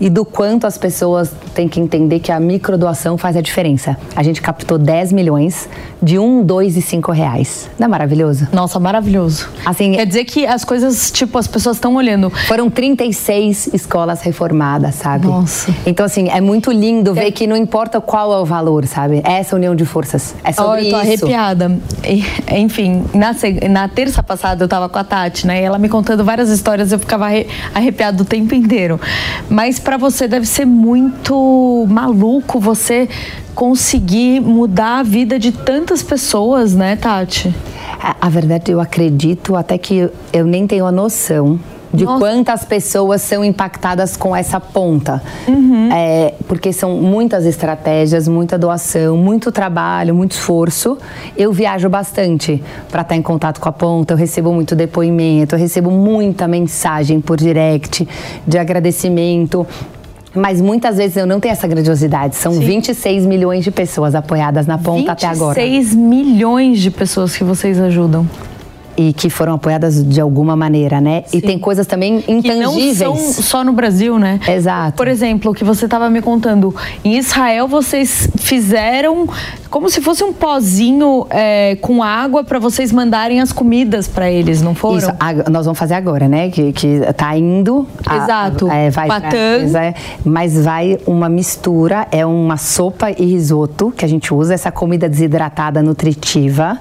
e 0.00 0.08
do 0.08 0.24
quanto 0.24 0.66
as 0.66 0.78
pessoas 0.78 1.30
têm 1.54 1.68
que 1.68 1.78
entender 1.78 2.20
que 2.20 2.32
a 2.32 2.40
microdoação 2.40 3.18
faz 3.18 3.36
a 3.36 3.40
diferença. 3.40 3.96
A 4.16 4.22
gente 4.22 4.40
captou 4.40 4.78
10 4.78 5.12
milhões 5.12 5.68
de 6.02 6.18
um, 6.18 6.42
dois 6.42 6.76
e 6.76 6.82
cinco 6.82 7.12
reais. 7.12 7.68
Não 7.78 7.84
é 7.84 7.88
maravilhoso? 7.88 8.48
Nossa, 8.52 8.80
maravilhoso. 8.80 9.48
Assim, 9.64 9.92
Quer 9.92 10.06
dizer 10.06 10.24
que 10.24 10.46
as 10.46 10.64
coisas, 10.64 11.10
tipo, 11.10 11.36
as 11.36 11.46
pessoas 11.46 11.76
estão 11.76 11.94
olhando. 11.96 12.30
Foram 12.30 12.70
36 12.70 13.70
escolas 13.74 14.22
reformadas, 14.22 14.94
sabe? 14.94 15.26
Nossa. 15.26 15.74
Então, 15.84 16.06
assim, 16.06 16.28
é 16.28 16.40
muito 16.40 16.72
lindo 16.72 17.12
ver 17.12 17.26
é. 17.26 17.30
que 17.30 17.46
não 17.46 17.56
importa 17.56 18.00
qual 18.00 18.32
é 18.32 18.38
o 18.38 18.44
valor, 18.44 18.86
sabe? 18.86 19.20
É 19.24 19.34
essa 19.34 19.54
união 19.54 19.74
de 19.74 19.84
forças. 19.84 20.34
É 20.42 20.52
sobre 20.52 20.70
oh, 20.70 20.74
eu 20.76 20.90
tô 20.90 20.96
isso. 20.96 20.96
arrepiada. 20.96 21.78
Enfim, 22.56 23.04
na, 23.12 23.34
na 23.68 23.88
terça 23.88 24.22
passada 24.22 24.64
eu 24.64 24.68
tava 24.68 24.88
com 24.88 24.98
a 24.98 25.04
Tati, 25.04 25.46
né? 25.46 25.60
E 25.60 25.64
ela 25.64 25.78
me 25.78 25.88
contando 25.88 26.24
várias 26.24 26.48
histórias, 26.48 26.92
eu 26.92 26.98
ficava 26.98 27.26
arrepiada 27.74 28.22
o 28.22 28.24
tempo 28.24 28.54
inteiro. 28.54 28.98
Mas 29.48 29.78
para 29.90 29.96
você 29.96 30.28
deve 30.28 30.46
ser 30.46 30.64
muito 30.64 31.84
maluco 31.88 32.60
você 32.60 33.08
conseguir 33.56 34.38
mudar 34.40 35.00
a 35.00 35.02
vida 35.02 35.36
de 35.36 35.50
tantas 35.50 36.00
pessoas, 36.00 36.76
né, 36.76 36.94
Tati? 36.94 37.52
A, 38.00 38.14
a 38.20 38.28
verdade, 38.28 38.70
eu 38.70 38.80
acredito 38.80 39.56
até 39.56 39.76
que 39.76 40.08
eu 40.32 40.44
nem 40.44 40.64
tenho 40.64 40.86
a 40.86 40.92
noção 40.92 41.58
de 41.92 42.04
Nossa. 42.04 42.18
quantas 42.18 42.64
pessoas 42.64 43.20
são 43.20 43.44
impactadas 43.44 44.16
com 44.16 44.34
essa 44.34 44.60
ponta. 44.60 45.22
Uhum. 45.48 45.88
É, 45.92 46.34
porque 46.46 46.72
são 46.72 46.96
muitas 46.96 47.44
estratégias, 47.44 48.28
muita 48.28 48.56
doação, 48.56 49.16
muito 49.16 49.50
trabalho, 49.50 50.14
muito 50.14 50.32
esforço. 50.32 50.96
Eu 51.36 51.52
viajo 51.52 51.88
bastante 51.88 52.62
para 52.90 53.02
estar 53.02 53.16
em 53.16 53.22
contato 53.22 53.60
com 53.60 53.68
a 53.68 53.72
ponta, 53.72 54.14
eu 54.14 54.18
recebo 54.18 54.52
muito 54.52 54.74
depoimento, 54.76 55.54
eu 55.54 55.58
recebo 55.58 55.90
muita 55.90 56.46
mensagem 56.46 57.20
por 57.20 57.36
direct 57.36 58.08
de 58.46 58.58
agradecimento. 58.58 59.66
Mas 60.32 60.60
muitas 60.60 60.96
vezes 60.96 61.16
eu 61.16 61.26
não 61.26 61.40
tenho 61.40 61.52
essa 61.52 61.66
grandiosidade. 61.66 62.36
São 62.36 62.52
Sim. 62.52 62.60
26 62.60 63.26
milhões 63.26 63.64
de 63.64 63.72
pessoas 63.72 64.14
apoiadas 64.14 64.64
na 64.64 64.78
ponta 64.78 65.10
até 65.10 65.26
agora. 65.26 65.60
26 65.60 65.94
milhões 65.96 66.78
de 66.78 66.88
pessoas 66.88 67.36
que 67.36 67.42
vocês 67.42 67.80
ajudam 67.80 68.28
e 69.00 69.14
que 69.14 69.30
foram 69.30 69.54
apoiadas 69.54 70.04
de 70.06 70.20
alguma 70.20 70.54
maneira, 70.54 71.00
né? 71.00 71.22
Sim. 71.26 71.38
E 71.38 71.40
tem 71.40 71.58
coisas 71.58 71.86
também 71.86 72.18
intangíveis. 72.28 72.98
Que 72.98 73.04
não 73.04 73.16
são 73.16 73.42
só 73.42 73.64
no 73.64 73.72
Brasil, 73.72 74.18
né? 74.18 74.38
Exato. 74.46 74.94
Por 74.94 75.08
exemplo, 75.08 75.52
o 75.52 75.54
que 75.54 75.64
você 75.64 75.86
estava 75.86 76.10
me 76.10 76.20
contando, 76.20 76.74
em 77.02 77.16
Israel 77.16 77.66
vocês 77.66 78.28
fizeram 78.36 79.26
como 79.70 79.88
se 79.88 80.02
fosse 80.02 80.22
um 80.22 80.34
pozinho 80.34 81.26
é, 81.30 81.76
com 81.80 82.02
água 82.02 82.44
para 82.44 82.58
vocês 82.58 82.92
mandarem 82.92 83.40
as 83.40 83.52
comidas 83.52 84.06
para 84.06 84.30
eles, 84.30 84.60
não 84.60 84.74
foram? 84.74 84.98
Isso, 84.98 85.10
a, 85.18 85.48
nós 85.48 85.64
vamos 85.64 85.78
fazer 85.78 85.94
agora, 85.94 86.28
né? 86.28 86.50
Que, 86.50 86.70
que 86.72 87.00
tá 87.16 87.34
indo. 87.38 87.86
Exato. 88.00 88.70
A, 88.70 88.74
é, 88.74 88.90
vai. 88.90 89.08
É, 89.08 89.94
mas 90.22 90.62
vai 90.62 90.98
uma 91.06 91.30
mistura, 91.30 92.06
é 92.12 92.26
uma 92.26 92.58
sopa 92.58 93.10
e 93.10 93.24
risoto 93.24 93.90
que 93.96 94.04
a 94.04 94.08
gente 94.08 94.34
usa, 94.34 94.52
essa 94.52 94.70
comida 94.70 95.08
desidratada 95.08 95.82
nutritiva 95.82 96.78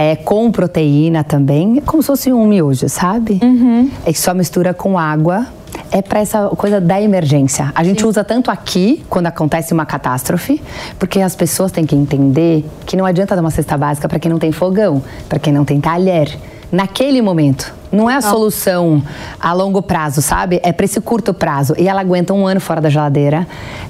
é, 0.00 0.16
com 0.16 0.50
proteína 0.50 1.22
também, 1.22 1.76
é 1.76 1.80
como 1.82 2.02
se 2.02 2.06
fosse 2.06 2.32
um 2.32 2.46
miojo, 2.46 2.88
sabe? 2.88 3.38
Uhum. 3.42 3.90
É 4.06 4.10
que 4.10 4.18
só 4.18 4.32
mistura 4.32 4.72
com 4.72 4.98
água. 4.98 5.46
É 5.92 6.00
para 6.00 6.20
essa 6.20 6.48
coisa 6.48 6.80
da 6.80 7.00
emergência. 7.00 7.70
A 7.74 7.84
gente 7.84 8.00
Sim. 8.00 8.08
usa 8.08 8.24
tanto 8.24 8.50
aqui, 8.50 9.04
quando 9.10 9.26
acontece 9.26 9.74
uma 9.74 9.84
catástrofe, 9.84 10.62
porque 10.98 11.20
as 11.20 11.36
pessoas 11.36 11.70
têm 11.70 11.84
que 11.84 11.94
entender 11.94 12.64
que 12.86 12.96
não 12.96 13.04
adianta 13.04 13.34
dar 13.36 13.42
uma 13.42 13.50
cesta 13.50 13.76
básica 13.76 14.08
para 14.08 14.18
quem 14.18 14.30
não 14.30 14.38
tem 14.38 14.52
fogão, 14.52 15.02
para 15.28 15.38
quem 15.38 15.52
não 15.52 15.64
tem 15.64 15.80
talher 15.80 16.34
naquele 16.70 17.20
momento. 17.20 17.72
Não 17.92 18.08
é 18.08 18.14
a 18.14 18.20
solução 18.20 19.02
a 19.40 19.52
longo 19.52 19.82
prazo, 19.82 20.22
sabe? 20.22 20.60
É 20.62 20.72
para 20.72 20.84
esse 20.84 21.00
curto 21.00 21.34
prazo. 21.34 21.74
E 21.76 21.88
ela 21.88 22.00
aguenta 22.00 22.32
um 22.32 22.46
ano 22.46 22.60
fora 22.60 22.80
da 22.80 22.88
geladeira. 22.88 23.46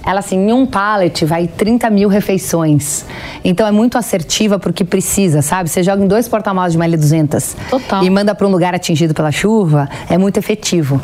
Ela, 0.06 0.20
assim, 0.20 0.38
em 0.38 0.52
um 0.52 0.64
pallet 0.64 1.24
vai 1.26 1.46
30 1.46 1.90
mil 1.90 2.08
refeições. 2.08 3.04
Então 3.44 3.66
é 3.66 3.70
muito 3.70 3.98
assertiva 3.98 4.58
porque 4.58 4.84
precisa, 4.84 5.42
sabe? 5.42 5.68
Você 5.68 5.82
joga 5.82 6.02
em 6.02 6.08
dois 6.08 6.26
porta-malas 6.26 6.72
de 6.72 6.78
uma 6.78 6.86
L200 6.86 7.54
Total. 7.68 8.02
e 8.02 8.08
manda 8.08 8.34
para 8.34 8.46
um 8.46 8.50
lugar 8.50 8.74
atingido 8.74 9.12
pela 9.12 9.30
chuva, 9.30 9.86
é 10.08 10.16
muito 10.16 10.38
efetivo. 10.38 11.00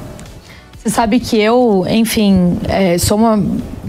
Você 0.78 0.88
sabe 0.88 1.20
que 1.20 1.36
eu, 1.38 1.84
enfim, 1.88 2.58
é, 2.68 2.96
sou 2.96 3.18
uma 3.18 3.42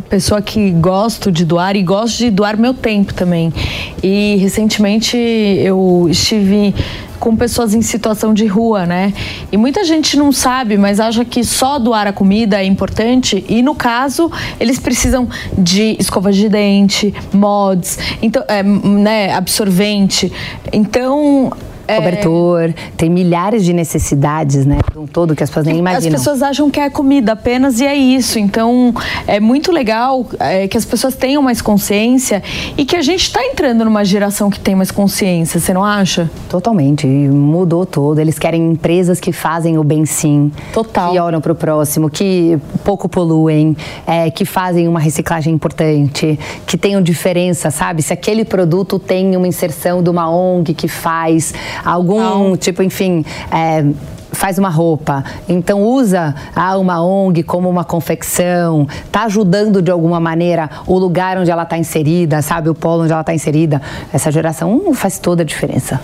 pessoa 0.10 0.42
que 0.42 0.72
gosto 0.72 1.32
de 1.32 1.46
doar 1.46 1.76
e 1.76 1.84
gosto 1.84 2.18
de 2.18 2.30
doar 2.30 2.58
meu 2.58 2.74
tempo 2.74 3.14
também. 3.14 3.54
E 4.02 4.38
recentemente 4.38 5.18
eu 5.18 6.08
estive 6.10 6.74
com 7.20 7.36
pessoas 7.36 7.74
em 7.74 7.82
situação 7.82 8.34
de 8.34 8.46
rua, 8.46 8.86
né? 8.86 9.14
E 9.52 9.58
muita 9.58 9.84
gente 9.84 10.16
não 10.18 10.32
sabe, 10.32 10.78
mas 10.78 11.00
acha 11.00 11.26
que 11.26 11.44
só 11.44 11.80
doar 11.80 12.08
a 12.08 12.14
comida 12.14 12.62
é 12.62 12.66
importante 12.66 13.44
e 13.50 13.62
no 13.62 13.76
caso 13.76 14.32
eles 14.60 14.80
precisam 14.80 15.28
de 15.58 15.96
escova 16.00 16.32
de 16.32 16.48
dente, 16.48 17.14
mods, 17.34 17.98
então, 18.22 18.44
é, 18.48 18.64
né, 18.64 19.34
absorvente. 19.34 20.32
Então 20.72 21.52
é... 21.88 21.96
cobertor, 21.96 22.74
tem 22.96 23.10
milhares 23.10 23.64
de 23.64 23.74
necessidades, 23.74 24.66
né? 24.66 24.80
Um 24.96 25.08
todo 25.08 25.36
que 25.36 25.44
as 25.44 25.50
pessoas 25.50 25.66
nem 25.66 25.78
imaginam. 25.78 26.16
As 26.16 26.22
pessoas 26.22 26.42
acham 26.42 26.70
que 26.70 26.80
é 26.80 26.90
comida 26.90 27.34
apenas 27.34 27.80
e 27.80 27.86
é 27.86 27.96
isso. 27.96 28.40
Então, 28.40 28.94
é 29.26 29.40
muito 29.40 29.72
legal 29.72 30.26
é, 30.40 30.68
que 30.68 30.78
as 30.78 30.86
pessoas 30.86 31.16
tenham 31.16 31.42
mais 31.42 31.62
consciência 31.62 32.44
e 32.78 32.86
que 32.86 32.96
a 32.96 33.02
gente 33.02 33.24
está 33.24 33.44
entrando 33.46 33.86
numa 33.86 34.04
geração 34.04 34.50
que 34.50 34.60
tem 34.60 34.76
mais 34.76 34.92
consciência, 34.92 35.60
você 35.60 35.74
não 35.74 35.84
acha? 35.84 36.30
Totalmente. 36.50 37.08
Mudou 37.08 37.86
todo. 37.86 38.20
Eles 38.20 38.38
querem 38.38 38.72
empresas 38.72 39.20
que 39.20 39.32
fazem 39.32 39.78
o 39.78 39.84
bem 39.84 40.06
sim. 40.06 40.52
Total. 40.74 41.12
Que 41.12 41.20
olham 41.20 41.42
para 41.42 41.52
o 41.52 41.56
próximo, 41.56 42.10
que 42.10 42.58
pouco 42.84 43.08
poluem, 43.08 43.76
é, 44.06 44.30
que 44.30 44.46
fazem 44.46 44.88
uma 44.88 45.00
reciclagem 45.00 45.54
importante, 45.54 46.40
que 46.66 46.78
tenham 46.78 47.02
diferença, 47.02 47.72
sabe? 47.72 48.02
Se 48.02 48.14
aquele 48.14 48.44
produto 48.44 49.00
tem 49.00 49.36
uma 49.36 49.48
inserção 49.48 50.02
de 50.02 50.10
uma 50.10 50.30
ONG 50.30 50.74
que 50.74 50.88
faz 50.88 51.54
algum 51.84 52.20
Não. 52.20 52.58
tipo, 52.58 52.82
enfim. 52.84 53.26
É, 53.52 53.86
faz 54.32 54.60
uma 54.60 54.70
roupa, 54.70 55.24
então 55.50 55.82
usa 55.82 56.36
ah, 56.56 56.78
uma 56.78 57.04
ONG 57.04 57.42
como 57.44 57.68
uma 57.68 57.84
confecção, 57.84 58.88
está 59.06 59.24
ajudando 59.24 59.82
de 59.82 59.90
alguma 59.90 60.20
maneira 60.20 60.70
o 60.86 60.98
lugar 60.98 61.38
onde 61.40 61.50
ela 61.50 61.64
está 61.64 61.78
inserida, 61.78 62.42
sabe, 62.42 62.70
o 62.70 62.76
polo 62.76 63.04
onde 63.04 63.12
ela 63.12 63.22
está 63.22 63.34
inserida. 63.34 63.82
Essa 64.14 64.32
geração 64.32 64.94
faz 64.94 65.18
toda 65.18 65.42
a 65.42 65.46
diferença. 65.46 66.00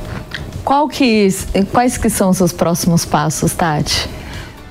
Qual 0.66 0.88
que, 0.88 1.28
quais 1.72 1.98
que 1.98 2.10
são 2.10 2.30
os 2.30 2.38
seus 2.38 2.54
próximos 2.54 3.06
passos, 3.06 3.54
Tati? 3.54 4.10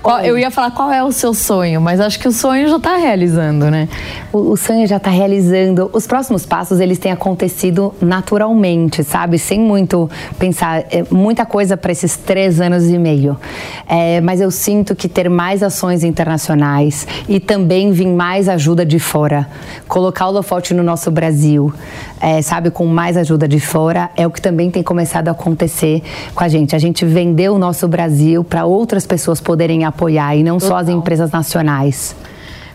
Qual, 0.03 0.21
eu 0.21 0.37
ia 0.37 0.51
falar 0.51 0.73
qual 0.73 0.91
é 0.91 1.05
o 1.05 1.13
seu 1.13 1.33
sonho, 1.33 1.81
mas 1.81 2.01
acho 2.01 2.19
que 2.19 2.27
o 2.27 2.33
sonho 2.33 2.69
já 2.69 2.77
está 2.77 2.97
realizando, 2.97 3.71
né? 3.71 3.89
O, 4.33 4.51
o 4.51 4.57
sonho 4.57 4.85
já 4.85 4.97
está 4.97 5.11
realizando. 5.11 5.89
Os 5.93 6.09
próximos 6.09 6.45
passos 6.45 6.81
eles 6.81 6.99
têm 6.99 7.13
acontecido 7.13 7.95
naturalmente, 8.01 9.05
sabe? 9.05 9.39
Sem 9.39 9.61
muito 9.61 10.11
pensar, 10.41 10.81
é, 10.91 11.05
muita 11.09 11.47
coisa 11.47 11.77
para 11.77 11.93
esses 11.93 12.17
três 12.17 12.61
anos 12.61 12.89
e 12.89 12.99
meio. 12.99 13.39
É, 13.89 14.21
mas 14.21 14.41
eu 14.41 14.51
sinto 14.51 14.97
que 14.97 15.09
ter 15.09 15.31
mais 15.31 15.63
ações 15.63 16.03
internacionais 16.03 17.07
e 17.29 17.39
também 17.39 17.93
vir 17.93 18.09
mais 18.09 18.49
ajuda 18.49 18.85
de 18.85 18.99
fora, 18.99 19.49
colocar 19.87 20.27
o 20.27 20.33
Lofote 20.33 20.75
no 20.75 20.83
nosso 20.83 21.13
Brasil, 21.13 21.73
é, 22.21 22.43
sabe, 22.43 22.71
com 22.71 22.87
mais 22.87 23.17
ajuda 23.17 23.47
de 23.47 23.61
fora, 23.61 24.11
é 24.17 24.27
o 24.27 24.31
que 24.33 24.41
também 24.41 24.69
tem 24.69 24.83
começado 24.83 25.29
a 25.29 25.31
acontecer 25.31 26.03
com 26.35 26.43
a 26.43 26.49
gente. 26.49 26.75
A 26.75 26.79
gente 26.81 27.05
vendeu 27.05 27.55
o 27.55 27.59
nosso 27.59 27.87
Brasil 27.87 28.43
para 28.43 28.65
outras 28.65 29.07
pessoas 29.07 29.41
poderem 29.41 29.85
apoiar 29.85 29.92
e 30.37 30.43
não 30.43 30.59
Total. 30.59 30.69
só 30.69 30.77
as 30.77 30.89
empresas 30.89 31.31
nacionais. 31.31 32.15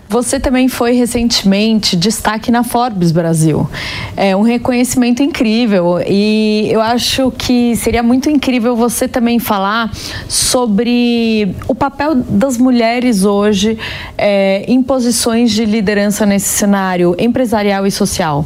Você 0.10 0.40
também 0.40 0.70
foi 0.70 0.94
recentemente 0.94 1.98
destaque 1.98 2.50
na 2.50 2.64
Forbes 2.64 3.12
Brasil. 3.12 3.70
É 4.16 4.34
um 4.34 4.42
reconhecimento 4.42 5.22
incrível 5.22 6.00
e 6.08 6.70
eu 6.72 6.80
acho 6.80 7.30
que 7.32 7.76
seria 7.76 8.02
muito 8.02 8.30
incrível 8.30 8.74
você 8.74 9.06
também 9.06 9.38
falar 9.38 9.92
sobre 10.30 11.54
o 11.68 11.76
papel 11.76 12.16
das 12.16 12.58
mulheres 12.58 13.26
hoje 13.26 13.78
é, 14.18 14.64
em 14.66 14.82
posições 14.82 15.52
de 15.52 15.66
liderança 15.66 16.26
nesse 16.26 16.48
cenário 16.48 17.14
empresarial 17.20 17.86
e 17.86 17.92
social. 17.92 18.46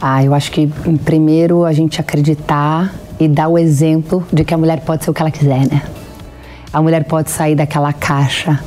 Ah, 0.00 0.24
eu 0.24 0.34
acho 0.34 0.50
que 0.50 0.68
primeiro 1.04 1.64
a 1.64 1.72
gente 1.72 2.00
acreditar 2.00 2.92
e 3.20 3.28
dar 3.28 3.46
o 3.46 3.56
exemplo 3.56 4.26
de 4.32 4.44
que 4.44 4.52
a 4.52 4.58
mulher 4.58 4.80
pode 4.80 5.04
ser 5.04 5.10
o 5.12 5.14
que 5.14 5.22
ela 5.22 5.30
quiser, 5.30 5.64
né? 5.68 5.80
A 6.72 6.80
mulher 6.80 7.04
pode 7.04 7.30
sair 7.30 7.54
daquela 7.54 7.92
caixa, 7.92 8.58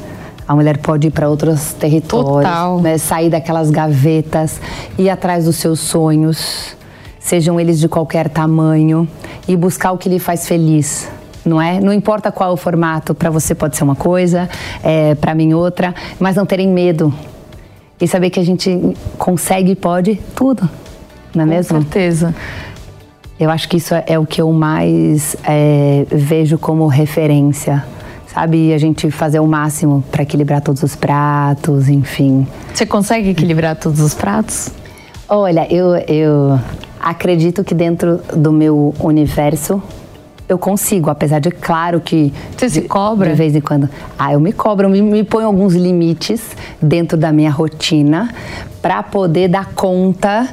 a 0.47 0.55
mulher 0.55 0.77
pode 0.77 1.07
ir 1.07 1.11
para 1.11 1.27
outros 1.27 1.73
territórios, 1.73 2.81
né? 2.81 2.97
sair 2.99 3.29
daquelas 3.29 3.71
gavetas, 3.71 4.61
ir 4.97 5.09
atrás 5.09 5.45
dos 5.45 5.55
seus 5.55 5.79
sonhos, 5.79 6.77
sejam 7.19 7.59
eles 7.59 7.79
de 7.79 7.89
qualquer 7.89 8.29
tamanho, 8.29 9.07
e 9.47 9.55
buscar 9.55 9.91
o 9.91 9.97
que 9.97 10.07
lhe 10.07 10.19
faz 10.19 10.47
feliz. 10.47 11.09
Não 11.43 11.61
é? 11.61 11.79
Não 11.79 11.93
importa 11.93 12.31
qual 12.31 12.53
o 12.53 12.57
formato, 12.57 13.13
para 13.13 13.29
você 13.29 13.53
pode 13.53 13.77
ser 13.77 13.83
uma 13.83 13.95
coisa, 13.95 14.49
é, 14.83 15.13
para 15.15 15.33
mim 15.35 15.53
outra, 15.53 15.93
mas 16.19 16.35
não 16.35 16.45
terem 16.45 16.67
medo 16.67 17.13
e 17.99 18.07
saber 18.07 18.29
que 18.29 18.39
a 18.39 18.43
gente 18.43 18.95
consegue 19.17 19.71
e 19.71 19.75
pode 19.75 20.15
tudo, 20.35 20.69
não 21.33 21.43
é 21.43 21.45
Com 21.45 21.53
mesmo? 21.53 21.77
Com 21.77 21.81
certeza. 21.81 22.35
Eu 23.39 23.49
acho 23.49 23.67
que 23.67 23.77
isso 23.77 23.93
é 24.07 24.17
o 24.17 24.25
que 24.25 24.41
eu 24.41 24.51
mais 24.51 25.35
é, 25.43 26.05
vejo 26.09 26.57
como 26.57 26.87
referência 26.87 27.83
sabe? 28.35 28.73
A 28.73 28.77
gente 28.77 29.09
fazer 29.09 29.39
o 29.39 29.47
máximo 29.47 30.03
para 30.11 30.23
equilibrar 30.23 30.59
todos 30.59 30.83
os 30.83 30.93
pratos, 30.93 31.87
enfim. 31.87 32.45
Você 32.73 32.85
consegue 32.85 33.29
equilibrar 33.29 33.77
todos 33.77 34.01
os 34.01 34.13
pratos? 34.13 34.69
Olha, 35.29 35.65
eu, 35.73 35.95
eu 36.07 36.59
acredito 36.99 37.63
que 37.63 37.73
dentro 37.73 38.19
do 38.35 38.51
meu 38.51 38.93
universo 38.99 39.81
eu 40.49 40.59
consigo, 40.59 41.09
apesar 41.09 41.39
de 41.39 41.49
claro 41.49 42.01
que. 42.01 42.31
Você 42.55 42.69
se 42.69 42.81
cobra? 42.81 43.29
De 43.29 43.35
vez 43.35 43.55
em 43.55 43.61
quando. 43.61 43.89
Ah, 44.19 44.33
eu 44.33 44.39
me 44.39 44.51
cobro, 44.51 44.89
me, 44.89 45.01
me 45.01 45.23
ponho 45.23 45.47
alguns 45.47 45.73
limites 45.73 46.55
dentro 46.81 47.17
da 47.17 47.31
minha 47.31 47.49
rotina 47.49 48.29
para 48.81 49.01
poder 49.01 49.47
dar 49.47 49.73
conta 49.73 50.47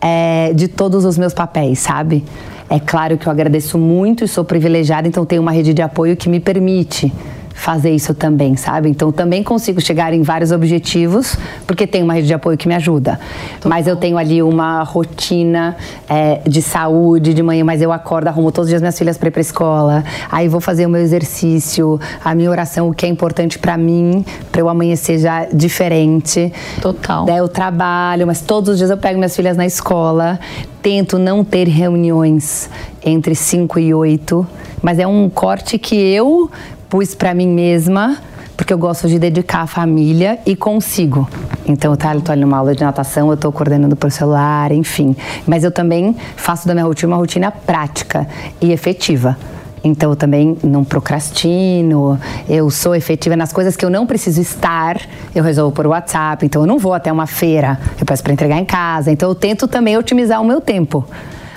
é, 0.00 0.52
de 0.54 0.68
todos 0.68 1.04
os 1.04 1.18
meus 1.18 1.34
papéis, 1.34 1.78
sabe? 1.78 2.24
É 2.70 2.78
claro 2.78 3.16
que 3.16 3.26
eu 3.26 3.32
agradeço 3.32 3.78
muito 3.78 4.24
e 4.24 4.28
sou 4.28 4.44
privilegiada, 4.44 5.08
então 5.08 5.24
tenho 5.24 5.40
uma 5.40 5.52
rede 5.52 5.72
de 5.72 5.80
apoio 5.80 6.16
que 6.16 6.28
me 6.28 6.38
permite 6.38 7.12
fazer 7.58 7.90
isso 7.90 8.14
também, 8.14 8.54
sabe? 8.56 8.88
Então 8.88 9.10
também 9.10 9.42
consigo 9.42 9.80
chegar 9.80 10.14
em 10.14 10.22
vários 10.22 10.52
objetivos 10.52 11.36
porque 11.66 11.88
tenho 11.88 12.04
uma 12.04 12.14
rede 12.14 12.28
de 12.28 12.32
apoio 12.32 12.56
que 12.56 12.68
me 12.68 12.74
ajuda. 12.74 13.18
Total. 13.56 13.68
Mas 13.68 13.86
eu 13.88 13.96
tenho 13.96 14.16
ali 14.16 14.40
uma 14.40 14.84
rotina 14.84 15.76
é, 16.08 16.40
de 16.48 16.62
saúde 16.62 17.34
de 17.34 17.42
manhã, 17.42 17.64
mas 17.64 17.82
eu 17.82 17.92
acordo, 17.92 18.28
arrumo 18.28 18.52
todos 18.52 18.66
os 18.66 18.70
dias 18.70 18.80
minhas 18.80 18.96
filhas 18.96 19.18
para 19.18 19.28
ir 19.28 19.32
para 19.32 19.40
escola, 19.40 20.04
aí 20.30 20.46
vou 20.46 20.60
fazer 20.60 20.86
o 20.86 20.88
meu 20.88 21.00
exercício, 21.00 22.00
a 22.24 22.32
minha 22.32 22.48
oração, 22.48 22.88
o 22.88 22.94
que 22.94 23.04
é 23.04 23.08
importante 23.08 23.58
para 23.58 23.76
mim, 23.76 24.24
para 24.52 24.60
eu 24.60 24.68
amanhecer 24.68 25.18
já 25.18 25.46
diferente. 25.52 26.52
Total. 26.80 27.24
Daí 27.24 27.38
eu 27.38 27.48
trabalho, 27.48 28.24
mas 28.24 28.40
todos 28.40 28.70
os 28.70 28.78
dias 28.78 28.88
eu 28.88 28.96
pego 28.96 29.18
minhas 29.18 29.34
filhas 29.34 29.56
na 29.56 29.66
escola, 29.66 30.38
tento 30.80 31.18
não 31.18 31.42
ter 31.42 31.66
reuniões 31.66 32.70
entre 33.04 33.34
5 33.34 33.80
e 33.80 33.92
8, 33.92 34.46
mas 34.80 35.00
é 35.00 35.06
um 35.06 35.28
corte 35.28 35.76
que 35.76 35.96
eu 35.96 36.48
pus 36.88 37.14
para 37.14 37.34
mim 37.34 37.48
mesma, 37.48 38.16
porque 38.56 38.72
eu 38.72 38.78
gosto 38.78 39.08
de 39.08 39.18
dedicar 39.18 39.60
a 39.60 39.66
família 39.66 40.38
e 40.44 40.56
consigo. 40.56 41.28
Então, 41.66 41.94
tá, 41.96 42.14
eu 42.14 42.20
tô 42.20 42.32
ali 42.32 42.40
numa 42.40 42.56
aula 42.56 42.74
de 42.74 42.82
natação, 42.82 43.30
eu 43.30 43.36
tô 43.36 43.52
coordenando 43.52 43.94
por 43.94 44.10
celular, 44.10 44.72
enfim. 44.72 45.14
Mas 45.46 45.64
eu 45.64 45.70
também 45.70 46.16
faço 46.36 46.66
da 46.66 46.74
minha 46.74 46.84
rotina 46.84 47.12
uma 47.12 47.18
rotina 47.18 47.50
prática 47.50 48.26
e 48.60 48.72
efetiva. 48.72 49.36
Então 49.84 50.10
eu 50.10 50.16
também 50.16 50.56
não 50.62 50.82
procrastino, 50.82 52.18
eu 52.48 52.68
sou 52.68 52.96
efetiva 52.96 53.36
nas 53.36 53.52
coisas 53.52 53.76
que 53.76 53.84
eu 53.84 53.90
não 53.90 54.06
preciso 54.06 54.40
estar, 54.40 55.00
eu 55.32 55.44
resolvo 55.44 55.72
por 55.72 55.86
WhatsApp, 55.86 56.44
então 56.44 56.62
eu 56.62 56.66
não 56.66 56.78
vou 56.78 56.94
até 56.94 57.12
uma 57.12 57.28
feira, 57.28 57.78
eu 57.98 58.04
peço 58.04 58.22
para 58.22 58.32
entregar 58.32 58.58
em 58.58 58.64
casa. 58.64 59.12
Então 59.12 59.28
eu 59.28 59.34
tento 59.36 59.68
também 59.68 59.96
otimizar 59.96 60.40
o 60.42 60.44
meu 60.44 60.60
tempo 60.60 61.06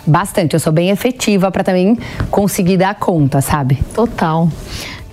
bastante. 0.06 0.54
Eu 0.54 0.60
sou 0.60 0.72
bem 0.72 0.89
efetiva 0.89 1.52
para 1.52 1.63
também 1.63 1.98
conseguir 2.30 2.78
dar 2.78 2.96
conta, 2.96 3.41
sabe? 3.41 3.80
Total. 3.94 4.48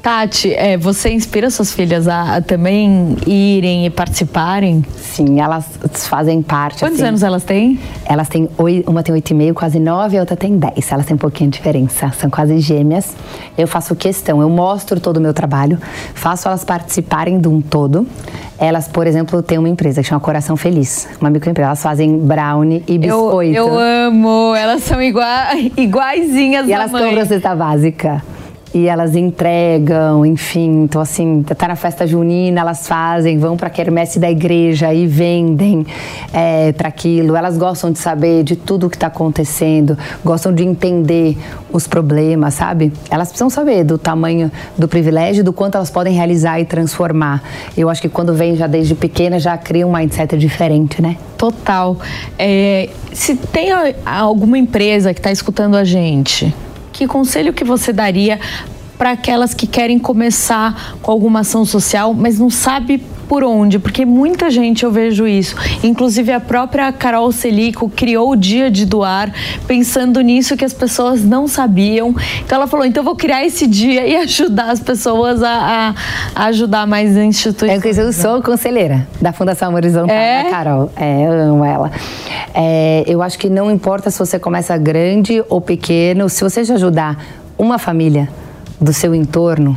Tati, 0.09 0.55
é, 0.55 0.79
você 0.79 1.11
inspira 1.11 1.51
suas 1.51 1.71
filhas 1.71 2.09
a, 2.09 2.37
a, 2.37 2.41
também 2.41 3.15
irem 3.27 3.85
e 3.85 3.91
participarem? 3.91 4.83
Sim, 4.97 5.39
elas 5.39 5.67
fazem 6.09 6.41
parte. 6.41 6.79
Quantos 6.79 6.99
assim, 6.99 7.09
anos 7.09 7.23
elas 7.23 7.45
têm? 7.45 7.79
Elas 8.07 8.27
têm, 8.27 8.49
uma 8.87 9.03
tem 9.03 9.15
oito 9.15 9.31
e 9.31 9.35
meio, 9.35 9.53
quase 9.53 9.79
nove, 9.79 10.17
a 10.17 10.21
outra 10.21 10.35
tem 10.35 10.57
dez. 10.57 10.91
Elas 10.91 11.05
têm 11.05 11.15
um 11.15 11.19
pouquinho 11.19 11.51
de 11.51 11.59
diferença, 11.59 12.11
são 12.19 12.31
quase 12.31 12.59
gêmeas. 12.59 13.15
Eu 13.57 13.69
faço 13.69 13.95
questão, 13.95 14.41
eu 14.41 14.49
mostro 14.49 14.99
todo 14.99 15.19
o 15.19 15.21
meu 15.21 15.35
trabalho, 15.35 15.79
faço 16.15 16.49
elas 16.49 16.65
participarem 16.65 17.39
de 17.39 17.47
um 17.49 17.61
todo. 17.61 18.07
Elas, 18.59 18.89
por 18.89 19.07
exemplo, 19.07 19.43
têm 19.43 19.59
uma 19.59 19.69
empresa 19.69 20.01
que 20.01 20.09
chama 20.09 20.23
Coração 20.23 20.57
Feliz, 20.57 21.07
uma 21.21 21.29
microempresa. 21.29 21.69
Elas 21.69 21.83
fazem 21.83 22.19
brownie 22.19 22.83
e 22.89 22.97
biscoito. 22.97 23.55
Eu, 23.55 23.69
eu 23.69 23.79
amo, 23.79 24.55
elas 24.55 24.85
são 24.85 25.03
igua, 25.03 25.49
iguaizinhas 25.77 26.67
E 26.67 26.73
elas 26.73 26.91
compram 26.91 27.27
cesta 27.27 27.55
básica 27.55 28.23
e 28.79 28.87
elas 28.87 29.17
entregam, 29.17 30.25
enfim. 30.25 30.85
Então, 30.85 31.01
assim, 31.01 31.43
tá 31.43 31.67
na 31.67 31.75
festa 31.75 32.07
junina, 32.07 32.61
elas 32.61 32.87
fazem, 32.87 33.39
vão 33.39 33.57
para 33.57 33.69
quermesse 33.69 34.19
da 34.19 34.31
igreja 34.31 34.95
e 34.95 35.07
vendem 35.07 35.85
é, 36.33 36.73
para 36.73 36.89
aquilo. 36.89 37.35
Elas 37.35 37.59
gostam 37.59 37.91
de 37.91 37.99
saber 37.99 38.45
de 38.45 38.55
tudo 38.55 38.87
o 38.87 38.91
que 38.91 38.97
está 38.97 39.09
acontecendo, 39.09 39.99
gostam 40.25 40.55
de 40.55 40.65
entender 40.65 41.37
os 41.73 41.87
problemas, 41.87 42.55
sabe? 42.55 42.93
Elas 43.11 43.29
precisam 43.29 43.51
saber 43.51 43.85
do 43.85 43.99
tamanho 43.99 44.51
do 44.77 44.87
privilégio, 44.87 45.43
do 45.43 45.53
quanto 45.53 45.75
elas 45.75 45.91
podem 45.91 46.15
realizar 46.15 46.61
e 46.61 46.65
transformar. 46.65 47.43
Eu 47.77 47.91
acho 47.91 48.01
que 48.01 48.09
quando 48.09 48.33
vem 48.33 48.55
já 48.55 48.67
desde 48.67 48.95
pequena, 48.95 49.41
já 49.41 49.57
cria 49.59 49.87
um 49.87 49.93
mindset 49.93 50.37
diferente, 50.39 51.03
né? 51.03 51.17
Total. 51.37 51.97
É, 52.39 52.89
se 53.13 53.35
tem 53.35 53.71
alguma 54.05 54.57
empresa 54.57 55.13
que 55.13 55.21
está 55.21 55.33
escutando 55.33 55.77
a 55.77 55.85
gente, 55.85 56.55
que 56.99 57.07
conselho 57.07 57.53
que 57.53 57.63
você 57.63 57.93
daria 57.93 58.41
para 58.99 59.13
aquelas 59.13 59.55
que 59.55 59.69
querem 59.69 60.01
começar 60.01 60.97
com 61.01 61.13
alguma 61.13 61.41
ação 61.41 61.65
social, 61.65 62.13
mas 62.13 62.41
não 62.41 62.51
sabe 62.51 63.01
por 63.29 63.45
onde? 63.45 63.79
Porque 63.79 64.05
muita 64.05 64.51
gente 64.51 64.85
eu 64.85 64.91
vejo 64.91 65.27
isso. 65.27 65.55
Inclusive 65.85 66.33
a 66.33 66.41
própria 66.41 66.91
Carol 66.91 67.31
Celico 67.31 67.89
criou 67.89 68.31
o 68.31 68.37
dia 68.37 68.71
de 68.71 68.87
doar 68.87 69.33
pensando 69.67 70.21
nisso 70.21 70.57
que 70.57 70.65
as 70.65 70.73
pessoas 70.73 71.23
não 71.23 71.47
sabiam. 71.47 72.15
Então 72.45 72.57
ela 72.57 72.67
falou: 72.67 72.87
então 72.87 73.03
eu 73.03 73.05
vou 73.05 73.15
criar 73.15 73.45
esse 73.45 73.67
dia 73.67 74.07
e 74.07 74.17
ajudar 74.23 74.71
as 74.71 74.81
pessoas 74.81 75.43
a, 75.43 75.95
a 76.35 76.45
ajudar 76.47 76.87
mais 76.87 77.17
instituições. 77.17 77.99
É, 77.99 78.03
eu 78.03 78.13
sou 78.13 78.43
conselheira 78.43 79.07
da 79.21 79.33
Fundação 79.33 79.75
Horizontal, 79.75 80.17
é? 80.17 80.45
da 80.45 80.51
Carol. 80.51 80.91
É, 80.97 81.27
eu 81.27 81.33
amo 81.53 81.65
ela. 81.65 81.91
É, 82.55 83.05
eu 83.07 83.23
acho 83.23 83.39
que 83.39 83.51
não 83.51 83.71
importa 83.71 84.11
se 84.11 84.19
você 84.19 84.39
começa 84.39 84.77
grande 84.79 85.45
ou 85.49 85.61
pequeno, 85.61 86.29
se 86.29 86.43
você 86.43 86.65
já 86.65 86.75
ajudar 86.75 87.23
uma 87.59 87.79
família 87.79 88.29
do 88.81 88.93
seu 88.93 89.15
entorno, 89.15 89.77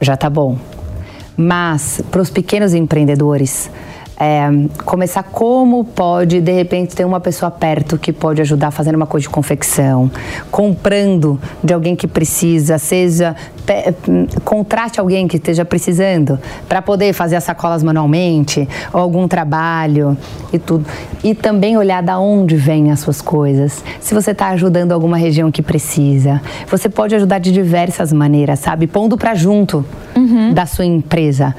já 0.00 0.16
tá 0.16 0.30
bom. 0.30 0.56
Mas 1.36 2.02
para 2.10 2.22
os 2.22 2.30
pequenos 2.30 2.72
empreendedores, 2.72 3.70
é, 4.18 4.48
começar 4.84 5.22
como 5.22 5.84
pode, 5.84 6.40
de 6.40 6.52
repente, 6.52 6.94
ter 6.94 7.04
uma 7.04 7.20
pessoa 7.20 7.50
perto 7.50 7.98
que 7.98 8.12
pode 8.12 8.40
ajudar 8.40 8.70
fazendo 8.70 8.94
uma 8.96 9.06
coisa 9.06 9.22
de 9.22 9.28
confecção, 9.28 10.10
comprando 10.50 11.38
de 11.62 11.74
alguém 11.74 11.94
que 11.94 12.06
precisa, 12.06 12.78
seja 12.78 13.36
contrate 14.44 15.00
alguém 15.00 15.26
que 15.26 15.36
esteja 15.36 15.64
precisando 15.64 16.38
para 16.68 16.80
poder 16.80 17.12
fazer 17.12 17.36
as 17.36 17.44
sacolas 17.44 17.82
manualmente, 17.82 18.68
ou 18.92 19.00
algum 19.00 19.26
trabalho 19.26 20.16
e 20.52 20.58
tudo. 20.58 20.86
E 21.22 21.34
também 21.34 21.76
olhar 21.76 22.02
da 22.02 22.18
onde 22.18 22.56
vêm 22.56 22.90
as 22.90 23.00
suas 23.00 23.20
coisas. 23.20 23.82
Se 24.00 24.14
você 24.14 24.30
está 24.30 24.48
ajudando 24.48 24.92
alguma 24.92 25.16
região 25.16 25.50
que 25.50 25.62
precisa, 25.62 26.40
você 26.68 26.88
pode 26.88 27.14
ajudar 27.14 27.38
de 27.38 27.50
diversas 27.52 28.12
maneiras, 28.12 28.60
sabe? 28.60 28.86
Pondo 28.86 29.16
para 29.18 29.34
junto 29.34 29.84
uhum. 30.16 30.54
da 30.54 30.64
sua 30.64 30.84
empresa. 30.84 31.54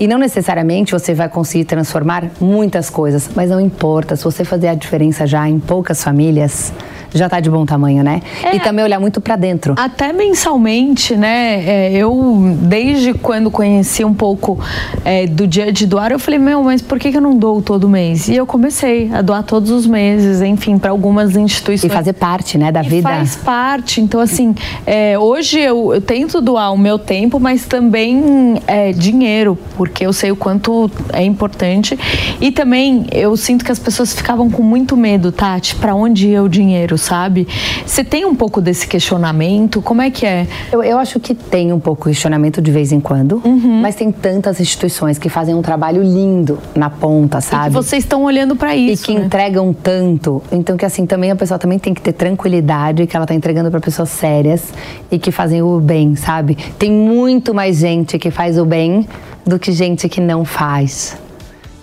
E 0.00 0.06
não 0.06 0.18
necessariamente 0.18 0.92
você 0.92 1.14
vai 1.14 1.28
conseguir 1.28 1.64
transformar 1.64 2.24
muitas 2.40 2.88
coisas, 2.88 3.28
mas 3.34 3.50
não 3.50 3.60
importa, 3.60 4.14
se 4.14 4.24
você 4.24 4.44
fazer 4.44 4.68
a 4.68 4.74
diferença 4.74 5.26
já 5.26 5.48
em 5.48 5.58
poucas 5.58 6.02
famílias, 6.02 6.72
já 7.12 7.26
está 7.26 7.40
de 7.40 7.50
bom 7.50 7.64
tamanho, 7.64 8.02
né? 8.02 8.20
É, 8.42 8.56
e 8.56 8.60
também 8.60 8.84
olhar 8.84 9.00
muito 9.00 9.20
para 9.20 9.36
dentro. 9.36 9.74
Até 9.76 10.12
mensalmente, 10.12 11.16
né? 11.16 11.64
É, 11.66 11.92
eu, 11.92 12.56
desde 12.60 13.14
quando 13.14 13.50
conheci 13.50 14.04
um 14.04 14.12
pouco 14.12 14.58
é, 15.04 15.26
do 15.26 15.46
dia 15.46 15.72
de 15.72 15.86
doar, 15.86 16.12
eu 16.12 16.18
falei, 16.18 16.38
meu, 16.38 16.62
mas 16.62 16.82
por 16.82 16.98
que, 16.98 17.10
que 17.10 17.16
eu 17.16 17.22
não 17.22 17.36
dou 17.36 17.62
todo 17.62 17.88
mês? 17.88 18.28
E 18.28 18.36
eu 18.36 18.46
comecei 18.46 19.10
a 19.12 19.22
doar 19.22 19.42
todos 19.42 19.70
os 19.70 19.86
meses, 19.86 20.42
enfim, 20.42 20.78
para 20.78 20.90
algumas 20.90 21.36
instituições. 21.36 21.90
E 21.90 21.94
fazer 21.94 22.12
parte, 22.12 22.58
né, 22.58 22.70
da 22.70 22.82
e 22.82 22.88
vida. 22.88 23.08
Faz 23.08 23.36
parte. 23.36 24.00
Então, 24.00 24.20
assim, 24.20 24.54
é, 24.86 25.18
hoje 25.18 25.58
eu, 25.58 25.94
eu, 25.94 26.00
tento 26.00 26.40
doar 26.40 26.72
o 26.72 26.78
meu 26.78 26.98
tempo, 26.98 27.40
mas 27.40 27.64
também 27.66 28.60
é, 28.66 28.92
dinheiro, 28.92 29.58
porque 29.76 29.87
eu 30.04 30.12
sei 30.12 30.30
o 30.30 30.36
quanto 30.36 30.90
é 31.12 31.24
importante. 31.24 31.98
E 32.40 32.52
também 32.52 33.06
eu 33.12 33.36
sinto 33.36 33.64
que 33.64 33.72
as 33.72 33.78
pessoas 33.78 34.12
ficavam 34.12 34.50
com 34.50 34.62
muito 34.62 34.96
medo, 34.96 35.32
Tati, 35.32 35.74
para 35.76 35.94
onde 35.94 36.28
ia 36.28 36.42
o 36.42 36.48
dinheiro? 36.48 36.98
sabe? 37.08 37.48
Você 37.86 38.04
tem 38.04 38.24
um 38.24 38.34
pouco 38.34 38.60
desse 38.60 38.86
questionamento? 38.86 39.80
Como 39.80 40.02
é 40.02 40.10
que 40.10 40.26
é? 40.26 40.46
Eu, 40.70 40.82
eu 40.82 40.98
acho 40.98 41.18
que 41.18 41.34
tem 41.34 41.72
um 41.72 41.80
pouco 41.80 42.04
questionamento 42.04 42.60
de 42.60 42.70
vez 42.70 42.92
em 42.92 43.00
quando, 43.00 43.40
uhum. 43.44 43.80
mas 43.80 43.94
tem 43.94 44.12
tantas 44.12 44.60
instituições 44.60 45.18
que 45.18 45.28
fazem 45.28 45.54
um 45.54 45.62
trabalho 45.62 46.02
lindo 46.02 46.58
na 46.74 46.90
ponta, 46.90 47.40
sabe? 47.40 47.68
E 47.68 47.70
vocês 47.70 48.04
estão 48.04 48.24
olhando 48.24 48.54
para 48.54 48.76
isso. 48.76 49.04
E 49.04 49.06
que 49.06 49.14
né? 49.14 49.24
entregam 49.24 49.72
tanto. 49.72 50.42
Então 50.52 50.76
que 50.76 50.84
assim, 50.84 51.06
também 51.06 51.30
a 51.30 51.36
pessoa 51.36 51.58
também 51.58 51.78
tem 51.78 51.94
que 51.94 52.02
ter 52.02 52.12
tranquilidade 52.12 53.06
que 53.06 53.16
ela 53.16 53.26
tá 53.26 53.34
entregando 53.34 53.70
para 53.70 53.80
pessoas 53.80 54.10
sérias 54.10 54.72
e 55.10 55.18
que 55.18 55.30
fazem 55.30 55.62
o 55.62 55.80
bem, 55.80 56.14
sabe? 56.14 56.56
Tem 56.78 56.90
muito 56.90 57.54
mais 57.54 57.78
gente 57.78 58.18
que 58.18 58.30
faz 58.30 58.58
o 58.58 58.64
bem 58.64 59.06
do 59.48 59.58
que 59.58 59.72
gente 59.72 60.08
que 60.08 60.20
não 60.20 60.44
faz 60.44 61.16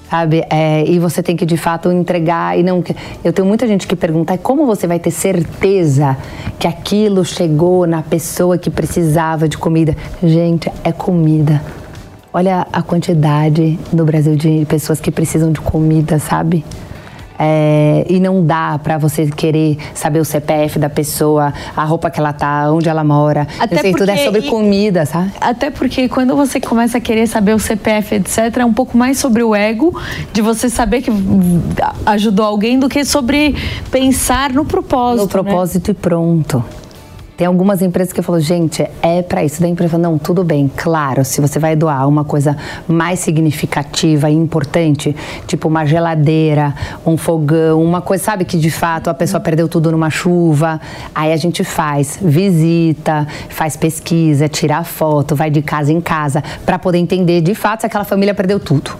sabe? 0.09 0.45
É, 0.49 0.85
e 0.87 0.99
você 0.99 1.21
tem 1.21 1.35
que 1.35 1.45
de 1.45 1.57
fato 1.57 1.91
entregar 1.91 2.57
e 2.57 2.63
não. 2.63 2.83
Eu 3.23 3.33
tenho 3.33 3.47
muita 3.47 3.67
gente 3.67 3.87
que 3.87 3.95
pergunta 3.95 4.37
como 4.37 4.65
você 4.65 4.87
vai 4.87 4.99
ter 4.99 5.11
certeza 5.11 6.15
que 6.59 6.67
aquilo 6.67 7.25
chegou 7.25 7.85
na 7.87 8.01
pessoa 8.01 8.57
que 8.57 8.69
precisava 8.69 9.49
de 9.49 9.57
comida. 9.57 9.95
Gente, 10.23 10.71
é 10.83 10.91
comida. 10.91 11.61
Olha 12.31 12.67
a 12.71 12.81
quantidade 12.81 13.79
no 13.91 14.05
Brasil 14.05 14.35
de 14.35 14.65
pessoas 14.65 14.99
que 14.99 15.09
precisam 15.09 15.51
de 15.51 15.59
comida, 15.59 16.19
sabe? 16.19 16.63
É, 17.37 18.05
e 18.09 18.19
não 18.19 18.45
dá 18.45 18.79
para 18.81 18.97
você 18.97 19.27
querer 19.27 19.77
saber 19.93 20.19
o 20.19 20.25
CPF 20.25 20.79
da 20.79 20.89
pessoa, 20.89 21.53
a 21.75 21.83
roupa 21.83 22.09
que 22.09 22.19
ela 22.19 22.33
tá, 22.33 22.71
onde 22.71 22.87
ela 22.87 23.03
mora. 23.03 23.47
Até 23.59 23.77
sei, 23.77 23.91
porque, 23.91 24.05
tudo 24.05 24.17
é 24.17 24.23
sobre 24.23 24.41
comida, 24.43 25.05
sabe? 25.05 25.31
Até 25.39 25.69
porque 25.69 26.07
quando 26.07 26.35
você 26.35 26.59
começa 26.59 26.97
a 26.97 27.01
querer 27.01 27.27
saber 27.27 27.53
o 27.53 27.59
CPF, 27.59 28.15
etc., 28.15 28.57
é 28.57 28.65
um 28.65 28.73
pouco 28.73 28.97
mais 28.97 29.17
sobre 29.17 29.43
o 29.43 29.53
ego, 29.53 29.99
de 30.31 30.41
você 30.41 30.69
saber 30.69 31.01
que 31.01 31.11
ajudou 32.05 32.45
alguém, 32.45 32.79
do 32.79 32.87
que 32.87 33.03
sobre 33.03 33.55
pensar 33.91 34.51
no 34.51 34.65
propósito. 34.65 35.23
No 35.23 35.27
propósito 35.27 35.89
né? 35.89 35.97
e 35.97 36.01
pronto. 36.01 36.63
Tem 37.37 37.45
algumas 37.45 37.81
empresas 37.81 38.13
que 38.13 38.21
falam, 38.21 38.39
gente, 38.39 38.87
é 39.01 39.21
para 39.21 39.43
isso. 39.43 39.61
Da 39.61 39.67
empresa 39.67 39.97
não, 39.97 40.17
tudo 40.17 40.43
bem, 40.43 40.71
claro, 40.73 41.25
se 41.25 41.41
você 41.41 41.59
vai 41.59 41.75
doar 41.75 42.07
uma 42.07 42.23
coisa 42.23 42.55
mais 42.87 43.19
significativa 43.19 44.29
e 44.29 44.33
importante, 44.33 45.13
tipo 45.45 45.67
uma 45.67 45.85
geladeira, 45.85 46.73
um 47.05 47.17
fogão, 47.17 47.83
uma 47.83 48.01
coisa, 48.01 48.23
sabe, 48.23 48.45
que 48.45 48.57
de 48.57 48.71
fato 48.71 49.09
a 49.09 49.13
pessoa 49.13 49.41
perdeu 49.41 49.67
tudo 49.67 49.91
numa 49.91 50.09
chuva, 50.09 50.79
aí 51.13 51.33
a 51.33 51.37
gente 51.37 51.63
faz 51.63 52.17
visita, 52.21 53.27
faz 53.49 53.75
pesquisa, 53.75 54.47
tira 54.47 54.83
foto, 54.85 55.35
vai 55.35 55.49
de 55.49 55.61
casa 55.61 55.91
em 55.91 55.99
casa, 55.99 56.41
para 56.65 56.79
poder 56.79 56.99
entender 56.99 57.41
de 57.41 57.53
fato 57.53 57.81
se 57.81 57.85
aquela 57.85 58.05
família 58.05 58.33
perdeu 58.33 58.61
tudo. 58.61 58.91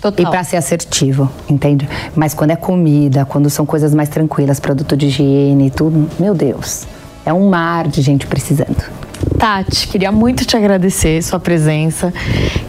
Total. 0.00 0.26
E 0.26 0.30
para 0.30 0.44
ser 0.44 0.58
assertivo, 0.58 1.30
entende? 1.48 1.88
Mas 2.14 2.34
quando 2.34 2.50
é 2.50 2.56
comida, 2.56 3.24
quando 3.24 3.48
são 3.48 3.64
coisas 3.66 3.94
mais 3.94 4.08
tranquilas, 4.08 4.60
produto 4.60 4.96
de 4.96 5.06
higiene 5.06 5.68
e 5.68 5.70
tudo, 5.70 6.08
meu 6.20 6.34
Deus. 6.34 6.86
É 7.24 7.32
um 7.32 7.48
mar 7.48 7.88
de 7.88 8.02
gente 8.02 8.26
precisando. 8.26 8.84
Tati, 9.38 9.88
queria 9.88 10.12
muito 10.12 10.44
te 10.44 10.56
agradecer 10.56 11.22
sua 11.22 11.40
presença. 11.40 12.12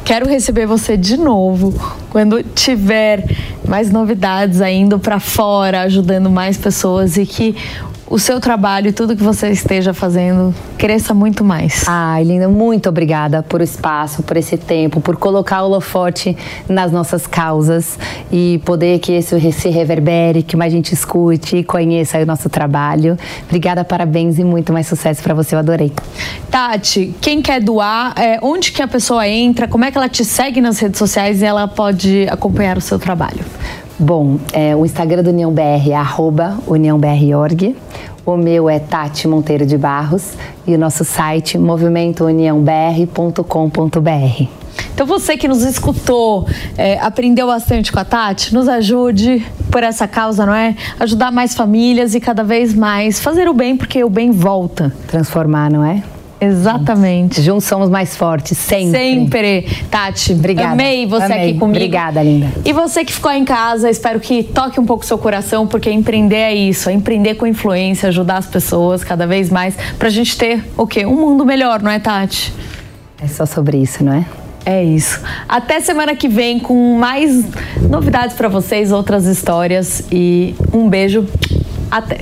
Quero 0.04 0.28
receber 0.28 0.66
você 0.66 0.98
de 0.98 1.18
novo 1.18 1.74
quando 2.10 2.42
tiver 2.44 3.24
mais 3.68 3.92
novidades 3.92 4.62
ainda 4.62 4.98
para 4.98 5.20
fora, 5.20 5.82
ajudando 5.82 6.30
mais 6.30 6.58
pessoas 6.58 7.18
e 7.18 7.26
que 7.26 7.56
o 8.08 8.20
seu 8.20 8.40
trabalho 8.40 8.90
e 8.90 8.92
tudo 8.92 9.16
que 9.16 9.24
você 9.24 9.50
esteja 9.50 9.94
fazendo 9.94 10.54
cresça 10.78 11.14
muito 11.14 11.44
mais. 11.44 11.84
Ai, 11.88 12.24
linda, 12.24 12.48
muito 12.48 12.88
obrigada 12.88 13.42
por 13.42 13.62
o 13.62 13.64
espaço, 13.64 14.22
por 14.22 14.38
esse 14.38 14.58
tempo, 14.58 15.02
por 15.02 15.18
colocar 15.18 15.64
o 15.64 15.66
holofote 15.66 16.38
nas 16.70 16.92
nossas 16.92 17.26
causas 17.26 17.98
e 18.32 18.62
poder 18.64 19.00
que 19.00 19.14
isso 19.14 19.40
se 19.52 19.70
reverbere, 19.70 20.44
que 20.44 20.56
mais 20.56 20.72
gente 20.72 20.94
escute 20.94 21.58
e 21.58 21.64
conheça 21.64 22.20
o 22.20 22.26
nosso 22.26 22.50
trabalho. 22.50 23.18
Obrigada, 23.46 23.84
parabéns 23.84 24.38
e 24.38 24.44
muito 24.44 24.72
mais 24.72 24.88
sucesso 24.88 25.24
para 25.24 25.34
você, 25.34 25.56
eu 25.56 25.60
adorei. 25.60 25.92
Tati, 26.52 27.16
quem 27.20 27.42
quer 27.42 27.62
doar, 27.62 28.14
é, 28.18 28.40
onde 28.42 28.72
que 28.72 28.82
a 28.82 28.88
pessoa 28.88 29.28
entra, 29.28 29.68
como 29.68 29.84
é 29.84 29.92
que 29.92 29.98
ela 29.98 30.10
te 30.10 30.24
segue 30.24 30.62
nas 30.62 30.80
redes 30.80 31.00
sociais 31.00 31.42
e 31.42 31.46
ela 31.46 31.68
pode 31.68 32.28
acompanhar 32.30 32.78
o 32.78 32.82
seu 32.82 33.00
trabalho? 33.00 33.44
Bom, 33.98 34.40
é, 34.52 34.76
o 34.76 34.86
Instagram 34.86 35.24
do 35.24 35.30
União 35.30 35.52
BR 35.52 35.90
é 35.90 35.96
arroba 35.96 36.58
uniãobr.org. 36.68 37.76
O 38.26 38.36
meu 38.36 38.68
é 38.68 38.80
Tati 38.80 39.28
Monteiro 39.28 39.64
de 39.66 39.78
Barros 39.78 40.34
e 40.66 40.74
o 40.74 40.80
nosso 40.80 41.06
site 41.06 41.60
movimentouniãobr.com.br. 41.60 44.48
Então 44.94 45.06
você 45.06 45.38
que 45.38 45.48
nos 45.48 45.62
escutou, 45.62 46.48
é, 46.78 47.00
aprendeu 47.00 47.48
bastante 47.48 47.92
com 47.92 48.00
a 48.00 48.06
Tati, 48.06 48.54
nos 48.54 48.68
ajude 48.68 49.46
por 49.70 49.84
essa 49.84 50.08
causa, 50.08 50.46
não 50.46 50.56
é? 50.56 50.76
Ajudar 51.00 51.32
mais 51.32 51.54
famílias 51.54 52.16
e 52.16 52.20
cada 52.20 52.44
vez 52.44 52.74
mais 52.74 53.20
fazer 53.20 53.48
o 53.48 53.54
bem, 53.54 53.78
porque 53.78 54.04
o 54.04 54.10
bem 54.10 54.32
volta. 54.32 54.92
Transformar, 55.08 55.70
não 55.70 55.86
é? 55.86 56.02
Exatamente. 56.40 57.42
Juntos 57.42 57.66
somos 57.66 57.90
mais 57.90 58.16
fortes, 58.16 58.58
sempre. 58.58 58.92
Sempre. 58.92 59.68
Tati, 59.90 60.34
obrigada. 60.34 60.74
Amei 60.74 61.06
você 61.06 61.26
Amei. 61.26 61.38
aqui 61.38 61.60
comigo. 61.60 61.78
Obrigada, 61.78 62.22
linda. 62.22 62.52
E 62.64 62.74
você 62.74 63.06
que 63.06 63.14
ficou 63.14 63.32
em 63.32 63.46
casa, 63.46 63.90
espero 63.90 64.20
que 64.20 64.44
toque 64.44 64.80
um 64.80 64.86
pouco 64.86 65.06
seu 65.06 65.18
coração, 65.18 65.66
porque 65.66 65.90
empreender 65.90 66.36
é 66.36 66.54
isso, 66.54 66.90
é 66.90 66.94
empreender 66.94 67.36
com 67.36 67.48
influência, 67.48 68.10
ajudar 68.10 68.38
as 68.38 68.48
pessoas 68.48 69.04
cada 69.04 69.26
vez 69.26 69.50
mais, 69.50 69.76
pra 69.98 70.10
gente 70.10 70.38
ter 70.38 70.64
o 70.78 70.86
quê? 70.86 71.06
Um 71.06 71.16
mundo 71.16 71.46
melhor, 71.46 71.82
não 71.82 71.92
é, 71.92 72.00
Tati? 72.00 72.54
É 73.22 73.28
só 73.28 73.46
sobre 73.46 73.78
isso, 73.78 74.04
não 74.04 74.14
é? 74.14 74.26
É 74.66 74.84
isso. 74.84 75.22
Até 75.48 75.80
semana 75.80 76.16
que 76.16 76.28
vem 76.28 76.60
com 76.60 76.98
mais 76.98 77.46
novidades 77.88 78.36
para 78.36 78.48
vocês, 78.48 78.92
outras 78.92 79.26
histórias 79.26 80.04
e 80.12 80.56
um 80.74 80.90
beijo. 80.90 81.26
Até. 81.90 82.22